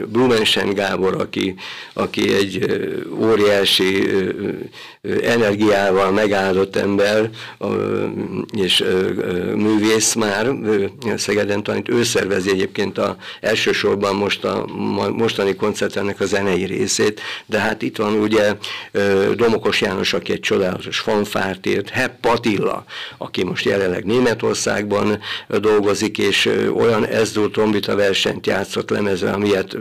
Blumensen 0.07 0.75
Gábor, 0.75 1.15
aki, 1.21 1.55
aki 1.93 2.35
egy 2.35 2.77
óriási 3.21 4.09
energiával 5.23 6.11
megáldott 6.11 6.77
ember, 6.77 7.31
és 8.57 8.85
művész 9.55 10.15
már, 10.15 10.51
Szegeden 11.17 11.63
tanít, 11.63 11.89
ő 11.89 12.03
szervezi 12.03 12.51
egyébként 12.51 12.99
a, 12.99 13.17
elsősorban 13.41 14.17
most 14.17 14.45
a 14.45 14.67
mostani 15.13 15.55
koncertnek 15.55 16.21
a 16.21 16.25
zenei 16.25 16.65
részét, 16.65 17.21
de 17.47 17.59
hát 17.59 17.83
itt 17.83 17.97
van 17.97 18.13
ugye 18.13 18.55
Domokos 19.35 19.81
János, 19.81 20.13
aki 20.13 20.33
egy 20.33 20.41
csodálatos 20.41 20.99
fanfárt 20.99 21.67
írt, 21.67 21.89
Hepp 21.89 22.21
Patilla, 22.21 22.85
aki 23.19 23.45
most 23.45 23.65
jelenleg 23.65 24.05
Németország, 24.05 24.45
Németországban 24.47 25.21
dolgozik, 25.49 26.19
és 26.19 26.51
olyan 26.75 27.06
ezdur 27.11 27.51
trombita 27.51 27.97
versenyt 27.97 28.47
játszott 28.47 28.91
lemezve, 28.91 29.31
amilyet 29.31 29.77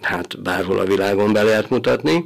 hát 0.00 0.42
bárhol 0.42 0.78
a 0.78 0.84
világon 0.84 1.32
be 1.32 1.42
lehet 1.42 1.70
mutatni, 1.70 2.24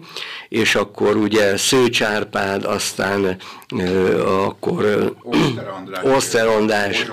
és 0.49 0.75
akkor 0.75 1.17
ugye 1.17 1.57
Szőcs 1.57 2.03
Árpád, 2.03 2.65
aztán 2.65 3.37
akkor 4.27 5.13
Oszter 6.03 6.47
András, 6.47 7.07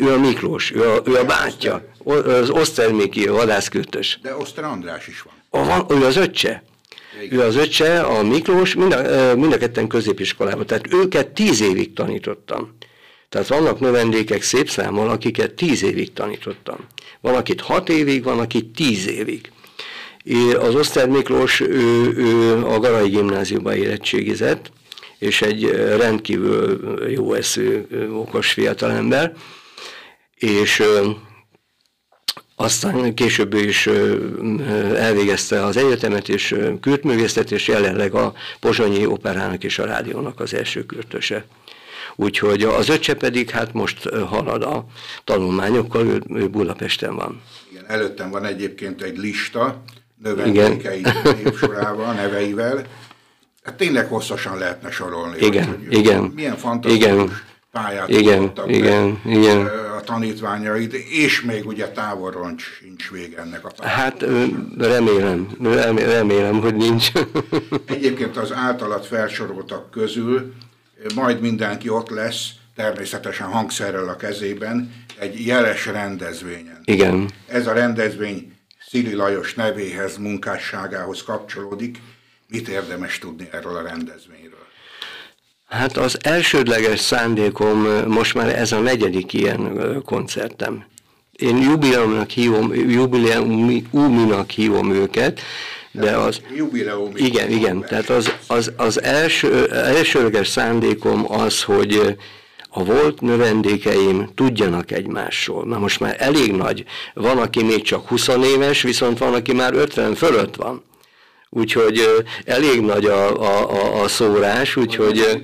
ő 0.00 0.12
a 0.12 0.18
Miklós, 0.18 0.72
ő 0.72 0.88
a, 0.88 1.02
ő 1.04 1.14
a 1.14 1.24
bátyja, 1.24 1.82
az 2.04 2.50
Oszter 2.50 2.92
Miki, 2.92 3.26
a 3.26 3.32
vadászkürtös. 3.32 4.18
De 4.22 4.36
Oszter 4.36 4.64
András 4.64 5.06
is 5.06 5.24
van. 5.50 5.66
van 5.66 5.86
ő 5.88 6.04
az 6.04 6.16
öccse. 6.16 6.62
Ő 7.30 7.40
az 7.40 7.56
öccse, 7.56 8.00
a 8.00 8.22
Miklós, 8.22 8.74
mind 8.74 8.92
a, 8.92 9.34
mind 9.36 9.52
a 9.52 9.56
ketten 9.56 9.86
középiskolában. 9.86 10.66
Tehát 10.66 10.92
őket 10.92 11.28
tíz 11.28 11.60
évig 11.60 11.92
tanítottam. 11.92 12.76
Tehát 13.28 13.48
vannak 13.48 13.80
növendékek 13.80 14.42
szép 14.42 14.68
számmal, 14.68 15.08
akiket 15.08 15.54
tíz 15.54 15.82
évig 15.82 16.12
tanítottam. 16.12 16.76
Van, 17.20 17.34
akit 17.34 17.60
hat 17.60 17.88
évig, 17.88 18.22
van, 18.22 18.38
akit 18.38 18.66
tíz 18.66 19.08
évig. 19.08 19.50
Az 20.58 20.74
Oszter 20.74 21.08
Miklós, 21.08 21.60
ő, 21.60 22.12
ő 22.16 22.64
a 22.64 22.78
Garai 22.78 23.08
gimnáziumban 23.08 23.74
érettségizett, 23.74 24.70
és 25.18 25.42
egy 25.42 25.70
rendkívül 25.96 26.80
jó 27.10 27.32
eszű, 27.34 27.86
okos 28.12 28.52
fiatalember, 28.52 29.32
és 30.34 30.82
aztán 32.56 33.14
később 33.14 33.54
is 33.54 33.86
elvégezte 34.94 35.64
az 35.64 35.76
egyetemet, 35.76 36.28
és 36.28 36.54
kürtművészet, 36.80 37.50
és 37.50 37.68
jelenleg 37.68 38.14
a 38.14 38.32
Pozsonyi 38.60 39.06
Operának 39.06 39.64
és 39.64 39.78
a 39.78 39.84
Rádiónak 39.84 40.40
az 40.40 40.54
első 40.54 40.86
kürtöse. 40.86 41.44
Úgyhogy 42.20 42.62
az 42.62 42.88
öccse 42.88 43.14
pedig 43.14 43.50
hát 43.50 43.72
most 43.72 44.08
halad 44.08 44.62
a 44.62 44.84
tanulmányokkal, 45.24 46.06
ő, 46.06 46.22
ő 46.34 46.48
Budapesten 46.48 47.16
van. 47.16 47.42
Igen, 47.70 47.84
előttem 47.86 48.30
van 48.30 48.44
egyébként 48.44 49.02
egy 49.02 49.16
lista 49.16 49.82
növendékei 50.22 51.02
évsorával, 51.44 52.12
neveivel. 52.12 52.86
Hát 53.62 53.74
tényleg 53.74 54.08
hosszasan 54.08 54.58
lehetne 54.58 54.90
sorolni. 54.90 55.36
Igen, 55.40 55.66
hogy, 55.66 55.86
hogy 55.86 55.98
igen. 55.98 56.22
Milyen 56.22 56.56
fantasztikus 56.56 57.06
igen, 57.06 57.40
pályát 57.72 58.08
igen, 58.08 58.52
igen, 58.66 59.20
igen. 59.24 59.66
a 59.96 60.00
tanítványaid, 60.00 60.94
és 61.10 61.40
még 61.40 61.66
ugye 61.66 61.88
távolról 61.88 62.54
sincs 62.58 63.10
vége 63.10 63.38
ennek 63.40 63.64
a 63.64 63.70
pályának. 63.76 64.00
Hát 64.00 64.24
remélem, 64.78 65.48
remélem, 65.96 66.60
hogy 66.60 66.74
nincs. 66.74 67.12
Egyébként 67.86 68.36
az 68.36 68.52
általat 68.52 69.06
felsoroltak 69.06 69.90
közül 69.90 70.54
majd 71.14 71.40
mindenki 71.40 71.88
ott 71.88 72.08
lesz, 72.08 72.50
természetesen 72.76 73.46
hangszerrel 73.46 74.08
a 74.08 74.16
kezében, 74.16 75.04
egy 75.18 75.46
jeles 75.46 75.86
rendezvényen. 75.86 76.80
Igen. 76.84 77.30
Ez 77.46 77.66
a 77.66 77.72
rendezvény 77.72 78.52
Szili 78.90 79.14
Lajos 79.14 79.54
nevéhez, 79.54 80.16
munkásságához 80.16 81.22
kapcsolódik. 81.22 82.00
Mit 82.48 82.68
érdemes 82.68 83.18
tudni 83.18 83.48
erről 83.52 83.76
a 83.76 83.82
rendezvényről? 83.82 84.66
Hát 85.66 85.96
az 85.96 86.18
elsődleges 86.22 87.00
szándékom, 87.00 87.78
most 88.06 88.34
már 88.34 88.48
ez 88.48 88.72
a 88.72 88.80
negyedik 88.80 89.32
ilyen 89.32 90.02
koncertem. 90.04 90.84
Én 91.32 91.56
jubileumnak 91.56 92.30
hívom, 92.30 92.74
jubileuminak 92.74 94.50
hívom 94.50 94.92
őket, 94.92 95.40
de 95.92 96.16
az... 96.16 96.40
Igen, 97.14 97.50
igen, 97.50 97.80
tehát 97.80 98.08
az, 98.08 98.32
az, 98.46 98.72
az 98.76 99.02
első, 99.02 99.66
elsőleges 99.72 100.48
szándékom 100.48 101.32
az, 101.32 101.62
hogy 101.62 102.16
a 102.70 102.84
volt 102.84 103.20
növendékeim 103.20 104.28
tudjanak 104.34 104.90
egymásról. 104.90 105.64
Na 105.64 105.78
most 105.78 106.00
már 106.00 106.16
elég 106.18 106.52
nagy. 106.52 106.84
Van, 107.14 107.38
aki 107.38 107.62
még 107.62 107.82
csak 107.82 108.08
20 108.08 108.28
éves, 108.28 108.82
viszont 108.82 109.18
van, 109.18 109.34
aki 109.34 109.52
már 109.52 109.74
50 109.74 110.14
fölött 110.14 110.56
van. 110.56 110.82
Úgyhogy 111.50 112.24
elég 112.44 112.80
nagy 112.80 113.04
a, 113.04 113.40
a, 113.40 113.70
a, 113.70 114.02
a 114.02 114.08
szórás, 114.08 114.76
úgyhogy 114.76 115.42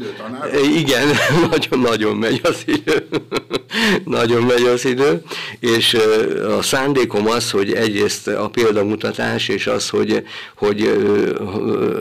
igen, 0.76 1.08
nagyon-nagyon 1.50 2.16
megy 2.16 2.40
az 2.42 2.62
idő. 2.66 3.06
nagyon 4.04 4.42
megy 4.42 4.62
az 4.62 4.84
idő, 4.84 5.22
és 5.60 5.96
a 6.58 6.62
szándékom 6.62 7.28
az, 7.28 7.50
hogy 7.50 7.72
egyrészt 7.72 8.28
a 8.28 8.48
példamutatás, 8.48 9.48
és 9.48 9.66
az, 9.66 9.88
hogy, 9.88 10.22
hogy 10.56 10.82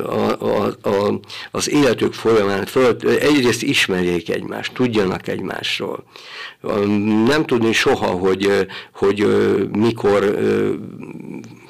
a, 0.06 0.46
a, 0.46 0.66
a, 0.82 1.20
az 1.52 1.70
életük 1.70 2.14
folyamán 2.14 2.66
föl, 2.66 2.96
egyrészt 3.20 3.64
ismerjék 3.64 4.30
egymást, 4.30 4.74
tudjanak 4.74 5.28
egymásról. 5.28 6.04
Nem 7.26 7.46
tudni 7.46 7.74
soha, 7.74 8.08
hogy, 8.08 8.68
hogy 8.94 9.28
mikor 9.72 10.38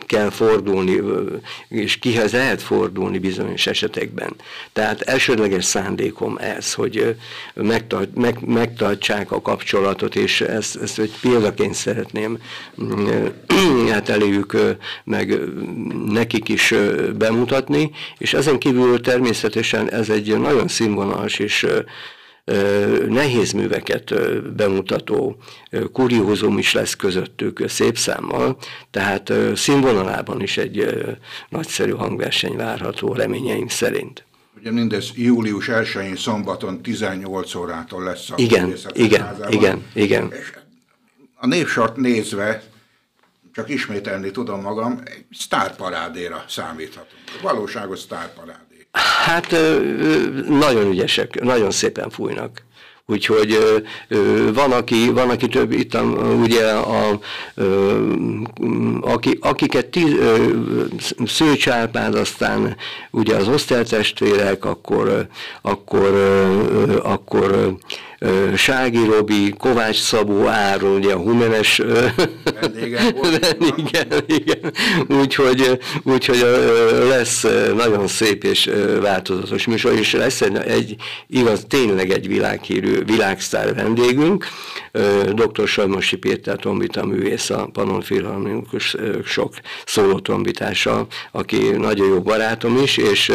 kell 0.05 0.29
fordulni, 0.29 1.01
és 1.67 1.97
kihez 1.97 2.31
lehet 2.31 2.61
fordulni 2.61 3.19
bizonyos 3.19 3.67
esetekben. 3.67 4.35
Tehát 4.73 5.01
elsődleges 5.01 5.65
szándékom 5.65 6.37
ez, 6.37 6.73
hogy 6.73 7.15
megtart, 7.53 8.15
meg, 8.15 8.37
megtartsák 8.45 9.31
a 9.31 9.41
kapcsolatot, 9.41 10.15
és 10.15 10.41
ezt, 10.41 10.75
ezt 10.75 10.99
egy 10.99 11.13
példaként 11.21 11.73
szeretném 11.73 12.37
hát 13.91 14.09
eléjük 14.09 14.57
meg 15.03 15.39
nekik 16.07 16.49
is 16.49 16.73
bemutatni, 17.17 17.91
és 18.17 18.33
ezen 18.33 18.59
kívül 18.59 19.01
természetesen 19.01 19.91
ez 19.91 20.09
egy 20.09 20.39
nagyon 20.39 20.67
színvonalas 20.67 21.39
és 21.39 21.67
nehéz 23.07 23.51
műveket 23.51 24.13
bemutató 24.55 25.37
kuriózum 25.91 26.57
is 26.57 26.73
lesz 26.73 26.95
közöttük 26.95 27.63
szép 27.67 27.97
számmal, 27.97 28.57
tehát 28.91 29.33
színvonalában 29.55 30.41
is 30.41 30.57
egy 30.57 31.07
nagyszerű 31.49 31.91
hangverseny 31.91 32.55
várható 32.55 33.13
reményeim 33.13 33.67
szerint. 33.67 34.25
Ugye 34.57 34.71
mindez 34.71 35.11
július 35.15 35.67
1-én 35.69 36.15
szombaton 36.15 36.81
18 36.81 37.55
órától 37.55 38.03
lesz 38.03 38.29
a 38.29 38.33
Igen, 38.37 38.73
igen, 38.93 39.21
házában. 39.21 39.51
igen, 39.51 39.83
igen. 39.93 40.31
És 40.31 40.53
a 41.35 41.47
névsort 41.47 41.95
nézve, 41.95 42.63
csak 43.53 43.69
ismételni 43.69 44.31
tudom 44.31 44.61
magam, 44.61 45.01
egy 45.05 45.25
sztárparádéra 45.31 46.45
számíthatunk. 46.47 47.21
Valóságos 47.41 47.99
sztárparádé. 47.99 48.72
Hát 49.25 49.55
nagyon 50.47 50.87
ügyesek, 50.87 51.43
nagyon 51.43 51.71
szépen 51.71 52.09
fújnak. 52.09 52.63
Úgyhogy 53.05 53.57
van, 54.53 54.71
aki, 54.71 55.09
van, 55.09 55.29
aki 55.29 55.47
több, 55.47 55.71
itt 55.71 55.97
ugye, 56.41 56.71
a, 56.71 57.19
aki, 59.01 59.37
akiket 59.41 59.85
tíz, 59.85 60.13
Szőcsárpád, 61.25 62.15
aztán 62.15 62.75
ugye 63.11 63.35
az 63.35 63.47
osztálytestvérek, 63.47 64.65
akkor, 64.65 65.27
akkor, 65.61 66.13
akkor 67.03 67.75
Sági 68.55 69.05
Robi, 69.05 69.53
Kovács 69.57 69.99
Szabó 69.99 70.47
Áron, 70.47 70.95
ugye 70.95 71.13
a 71.13 71.17
Humenes 71.17 71.81
igen, 73.77 74.07
igen. 74.25 74.73
Úgyhogy, 75.07 75.79
úgyhogy 76.03 76.45
lesz 77.07 77.45
nagyon 77.75 78.07
szép 78.07 78.43
és 78.43 78.69
változatos 79.01 79.65
műsor, 79.65 79.93
és 79.93 80.13
lesz 80.13 80.41
egy, 80.41 80.55
egy 80.57 80.95
igaz, 81.27 81.65
tényleg 81.67 82.09
egy 82.09 82.27
világhírű, 82.27 83.03
világsztár 83.03 83.75
vendégünk, 83.75 84.45
dr. 85.33 85.67
Sajmosi 85.67 86.17
Péter 86.17 86.55
trombita 86.55 87.05
művész, 87.05 87.49
a 87.49 87.69
Panon 87.73 88.01
Filharmonikus 88.01 88.95
sok 89.25 89.53
szólótrombitása, 89.85 91.07
aki 91.31 91.57
nagyon 91.57 92.07
jó 92.07 92.21
barátom 92.21 92.77
is, 92.83 92.97
és 92.97 93.31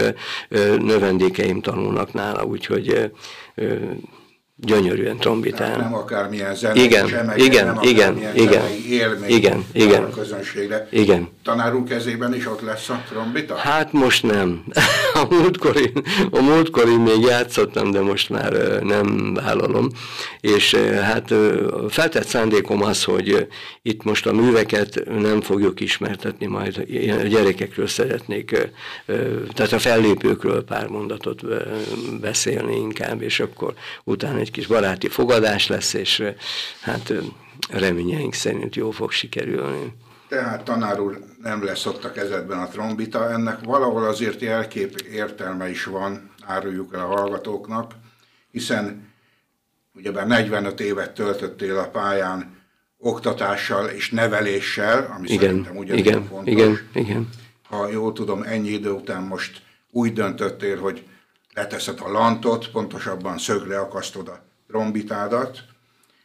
növendékeim 0.78 1.60
tanulnak 1.60 2.12
nála, 2.12 2.44
úgyhogy 2.44 3.10
gyönyörűen 4.60 5.16
trombitál. 5.16 5.76
nem 5.76 5.94
akármilyen 5.94 6.54
zenei 6.54 6.84
igen, 6.84 7.06
csemege, 7.06 7.44
igen, 7.44 7.66
nem 7.66 7.78
igen, 7.82 8.18
igen, 8.34 8.62
élmény 8.88 9.30
igen, 9.30 9.64
igen, 9.72 10.02
a 10.02 10.10
közönségre. 10.10 10.88
Igen. 10.90 11.28
Tanár 11.44 11.74
úr 11.74 11.84
kezében 11.84 12.34
is 12.34 12.46
ott 12.46 12.60
lesz 12.60 12.88
a 12.88 13.02
trombita? 13.08 13.54
Hát 13.54 13.92
most 13.92 14.22
nem. 14.22 14.62
A 15.14 15.26
múltkor, 15.30 15.90
a 16.30 16.40
múltkor 16.40 16.98
még 16.98 17.20
játszottam, 17.20 17.90
de 17.90 18.00
most 18.00 18.30
már 18.30 18.52
nem 18.82 19.34
vállalom. 19.34 19.88
És 20.40 20.74
hát 21.02 21.34
feltett 21.88 22.26
szándékom 22.26 22.82
az, 22.82 23.04
hogy 23.04 23.46
itt 23.82 24.04
most 24.04 24.26
a 24.26 24.32
műveket 24.32 25.02
nem 25.18 25.40
fogjuk 25.40 25.80
ismertetni, 25.80 26.46
majd 26.46 26.86
a 27.22 27.26
gyerekekről 27.26 27.86
szeretnék, 27.86 28.70
tehát 29.54 29.72
a 29.72 29.78
fellépőkről 29.78 30.64
pár 30.64 30.86
mondatot 30.86 31.42
beszélni 32.20 32.76
inkább, 32.76 33.22
és 33.22 33.40
akkor 33.40 33.74
utána 34.04 34.40
egy 34.48 34.54
kis 34.54 34.66
baráti 34.66 35.08
fogadás 35.08 35.66
lesz, 35.66 35.92
és 35.92 36.22
hát 36.80 37.12
reményeink 37.70 38.34
szerint 38.34 38.76
jó 38.76 38.90
fog 38.90 39.10
sikerülni. 39.10 39.92
Tehát 40.28 40.64
tanár 40.64 41.00
úr 41.00 41.18
nem 41.42 41.64
lesz 41.64 41.86
ott 41.86 42.04
a 42.04 42.12
kezedben 42.12 42.58
a 42.58 42.68
trombita, 42.68 43.30
ennek 43.30 43.64
valahol 43.64 44.04
azért 44.04 44.40
jelkép 44.40 45.00
értelme 45.12 45.70
is 45.70 45.84
van, 45.84 46.30
áruljuk 46.44 46.94
el 46.94 47.00
a 47.00 47.06
hallgatóknak, 47.06 47.92
hiszen 48.50 49.12
ugyebár 49.94 50.26
45 50.26 50.80
évet 50.80 51.14
töltöttél 51.14 51.78
a 51.78 51.88
pályán 51.88 52.56
oktatással 52.98 53.86
és 53.86 54.10
neveléssel, 54.10 55.14
ami 55.16 55.28
igen, 55.28 55.40
szerintem 55.40 55.76
ugyanilyen 55.76 56.06
igen, 56.06 56.26
fontos. 56.26 56.52
Igen, 56.52 56.78
igen. 56.92 57.28
Ha 57.62 57.88
jól 57.88 58.12
tudom, 58.12 58.42
ennyi 58.42 58.68
idő 58.68 58.90
után 58.90 59.22
most 59.22 59.62
úgy 59.90 60.12
döntöttél, 60.12 60.78
hogy 60.78 61.04
leteszed 61.58 61.98
a 62.02 62.10
lantot, 62.10 62.68
pontosabban 62.68 63.38
szögre 63.38 63.78
akasztod 63.78 64.28
a 64.28 64.42
trombitádat, 64.68 65.58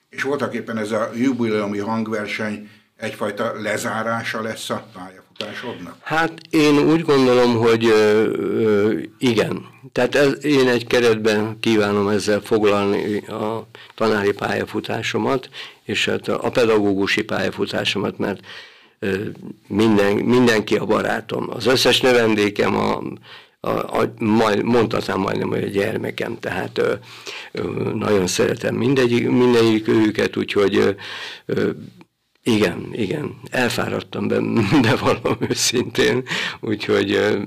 és 0.09 0.23
voltak 0.23 0.53
éppen 0.53 0.77
ez 0.77 0.91
a 0.91 1.09
jubileumi 1.15 1.77
hangverseny 1.77 2.69
egyfajta 2.95 3.61
lezárása 3.61 4.41
lesz 4.41 4.69
a 4.69 4.87
pályafutásodnak? 4.93 5.95
Hát 6.01 6.33
én 6.49 6.77
úgy 6.77 7.01
gondolom, 7.01 7.55
hogy 7.55 7.85
ö, 7.85 8.99
igen. 9.17 9.65
Tehát 9.91 10.15
ez, 10.15 10.45
én 10.45 10.67
egy 10.67 10.87
keretben 10.87 11.59
kívánom 11.59 12.07
ezzel 12.07 12.39
foglalni 12.39 13.17
a 13.17 13.67
tanári 13.95 14.31
pályafutásomat, 14.31 15.49
és 15.83 16.05
hát 16.05 16.27
a 16.27 16.49
pedagógusi 16.49 17.23
pályafutásomat, 17.23 18.17
mert 18.17 18.39
ö, 18.99 19.15
minden, 19.67 20.15
mindenki 20.15 20.75
a 20.75 20.85
barátom. 20.85 21.49
Az 21.49 21.65
összes 21.65 22.01
növendékem 22.01 22.75
a 22.75 23.01
a, 23.65 24.01
a, 24.01 24.13
majd, 24.17 24.63
mondhatnám 24.63 25.19
majdnem, 25.19 25.49
hogy 25.49 25.63
a 25.63 25.67
gyermekem, 25.67 26.39
tehát 26.39 26.77
ö, 26.77 26.93
ö, 27.51 27.61
nagyon 27.93 28.27
szeretem 28.27 28.75
mindegyik, 28.75 29.29
mindegyik 29.29 29.87
őket, 29.87 30.37
úgyhogy 30.37 30.95
ö, 31.45 31.69
igen, 32.43 32.89
igen, 32.91 33.35
elfáradtam, 33.49 34.27
be, 34.27 34.39
bevallom 34.89 35.37
őszintén, 35.49 36.23
úgyhogy 36.59 37.37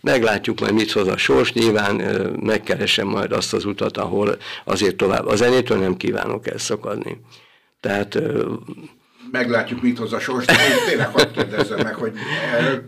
meglátjuk 0.00 0.60
majd 0.60 0.72
mit 0.72 0.92
hoz 0.92 1.06
a 1.06 1.16
sors, 1.16 1.52
nyilván 1.52 1.94
megkeresem 2.40 3.06
majd 3.06 3.32
azt 3.32 3.52
az 3.52 3.64
utat, 3.64 3.96
ahol 3.96 4.36
azért 4.64 4.96
tovább, 4.96 5.26
a 5.26 5.36
zenétől 5.36 5.78
nem 5.78 5.96
kívánok 5.96 6.46
elszakadni. 6.46 7.20
Tehát 7.80 8.18
meglátjuk, 9.30 9.82
mit 9.82 9.98
hoz 9.98 10.12
a 10.12 10.20
sors. 10.20 10.44
De 10.44 10.52
én 10.52 10.88
tényleg 10.88 11.08
hadd 11.08 11.32
kérdezzem 11.32 11.78
meg, 11.82 11.94
hogy 11.94 12.12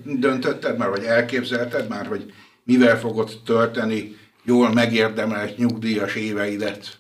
döntötted 0.05 0.77
már, 0.77 0.89
vagy 0.89 1.05
elképzelted 1.05 1.89
már, 1.89 2.07
hogy 2.07 2.33
mivel 2.71 2.99
fogod 2.99 3.31
tölteni 3.45 4.17
jól 4.45 4.73
megérdemelt 4.73 5.57
nyugdíjas 5.57 6.15
éveidet? 6.15 6.99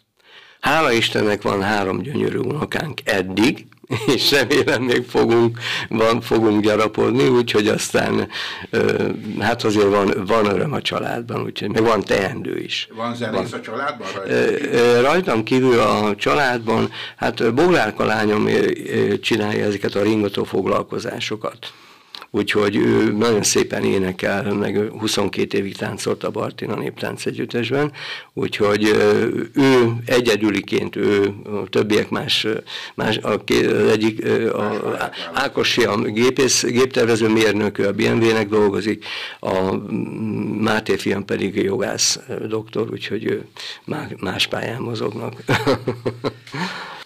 Hála 0.60 0.92
Istennek 0.92 1.42
van 1.42 1.62
három 1.62 2.02
gyönyörű 2.02 2.38
unokánk 2.38 3.00
eddig, 3.04 3.66
és 4.14 4.30
remélem 4.30 4.82
még 4.82 5.04
fogunk, 5.04 5.58
van, 5.88 6.20
fogunk 6.20 6.62
gyarapodni, 6.62 7.28
úgyhogy 7.28 7.68
aztán 7.68 8.28
hát 9.38 9.64
azért 9.64 9.88
van, 9.88 10.12
van 10.26 10.46
öröm 10.46 10.72
a 10.72 10.82
családban, 10.82 11.42
úgyhogy 11.42 11.68
meg 11.68 11.82
van 11.82 12.04
teendő 12.04 12.58
is. 12.58 12.88
Van 12.94 13.14
zenész 13.14 13.50
van. 13.50 13.60
a 13.60 13.62
családban? 13.62 14.08
Rajtam? 14.14 15.02
rajtam 15.02 15.42
kívül 15.42 15.78
a 15.78 16.14
családban, 16.16 16.90
hát 17.16 17.54
Boglárka 17.54 18.04
lányom 18.04 18.48
csinálja 19.20 19.64
ezeket 19.64 19.94
a 19.94 20.02
ringató 20.02 20.44
foglalkozásokat 20.44 21.72
úgyhogy 22.30 22.76
ő 22.76 23.12
nagyon 23.12 23.42
szépen 23.42 23.84
énekel, 23.84 24.54
meg 24.54 24.90
22 24.98 25.58
évig 25.58 25.76
táncolt 25.76 26.24
a 26.24 26.30
Bartina 26.30 26.74
Néptánc 26.74 27.26
Együttesben, 27.26 27.92
úgyhogy 28.32 28.84
ő 29.54 29.92
egyedüliként, 30.06 30.96
ő 30.96 31.34
a 31.44 31.68
többiek 31.68 32.10
más, 32.10 32.46
más 32.94 33.16
a, 33.16 33.42
egyik 33.90 34.24
a, 34.52 35.10
Ákos 35.32 35.78
a 35.78 35.96
gépész, 35.96 36.64
géptervező 36.64 37.28
mérnök, 37.28 37.78
a 37.78 37.92
BMW-nek 37.92 38.48
dolgozik, 38.48 39.04
a 39.40 39.72
Máté 40.60 40.96
fiam 40.96 41.24
pedig 41.24 41.56
jogász 41.56 42.18
doktor, 42.48 42.90
úgyhogy 42.90 43.24
ő 43.24 43.46
más 44.20 44.46
pályán 44.46 44.80
mozognak. 44.80 45.34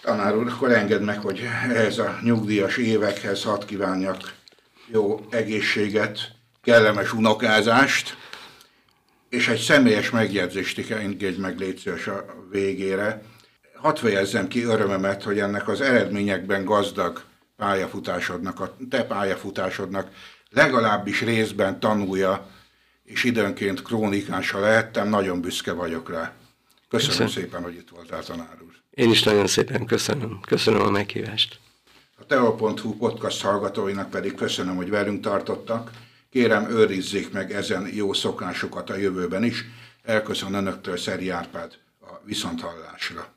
Tanár 0.01 0.37
úr, 0.37 0.47
akkor 0.47 0.71
engedd 0.71 1.01
meg, 1.01 1.19
hogy 1.19 1.41
ehhez 1.69 1.97
a 1.97 2.19
nyugdíjas 2.23 2.77
évekhez 2.77 3.43
hadd 3.43 3.65
kívánjak 3.65 4.17
jó 4.87 5.25
egészséget, 5.29 6.19
kellemes 6.63 7.13
unokázást, 7.13 8.17
és 9.29 9.47
egy 9.47 9.59
személyes 9.59 10.09
megjegyzést 10.09 10.91
engedj 10.91 11.39
meg 11.39 11.59
légy 11.59 11.91
a 12.05 12.25
végére. 12.51 13.21
Hadd 13.75 13.95
fejezzem 13.95 14.47
ki 14.47 14.63
örömemet, 14.63 15.23
hogy 15.23 15.39
ennek 15.39 15.67
az 15.67 15.81
eredményekben 15.81 16.65
gazdag 16.65 17.23
pályafutásodnak, 17.57 18.59
a 18.59 18.77
te 18.89 19.03
pályafutásodnak 19.03 20.09
legalábbis 20.49 21.21
részben 21.21 21.79
tanulja, 21.79 22.49
és 23.03 23.23
időnként 23.23 23.81
krónikása 23.81 24.59
lehettem, 24.59 25.09
nagyon 25.09 25.41
büszke 25.41 25.71
vagyok 25.71 26.09
rá. 26.09 26.33
Köszönöm, 26.89 27.17
Köszönöm. 27.17 27.31
szépen, 27.31 27.63
hogy 27.63 27.75
itt 27.75 27.89
voltál, 27.89 28.23
tanár 28.23 28.57
úr. 28.65 28.73
Én 28.89 29.09
is 29.09 29.23
nagyon 29.23 29.47
szépen 29.47 29.85
köszönöm. 29.85 30.39
Köszönöm 30.47 30.81
a 30.81 30.89
meghívást. 30.89 31.59
A 32.25 32.27
Teo.hu 32.27 32.97
podcast 32.97 33.41
hallgatóinak 33.41 34.09
pedig 34.09 34.35
köszönöm, 34.35 34.75
hogy 34.75 34.89
velünk 34.89 35.21
tartottak. 35.21 35.91
Kérem, 36.29 36.69
őrizzék 36.69 37.31
meg 37.31 37.51
ezen 37.51 37.87
jó 37.93 38.13
szokásokat 38.13 38.89
a 38.89 38.95
jövőben 38.95 39.43
is. 39.43 39.65
Elköszön 40.03 40.53
Önöktől 40.53 40.97
Szeri 40.97 41.29
Árpád 41.29 41.73
a 42.01 42.19
Viszonthallásra. 42.23 43.34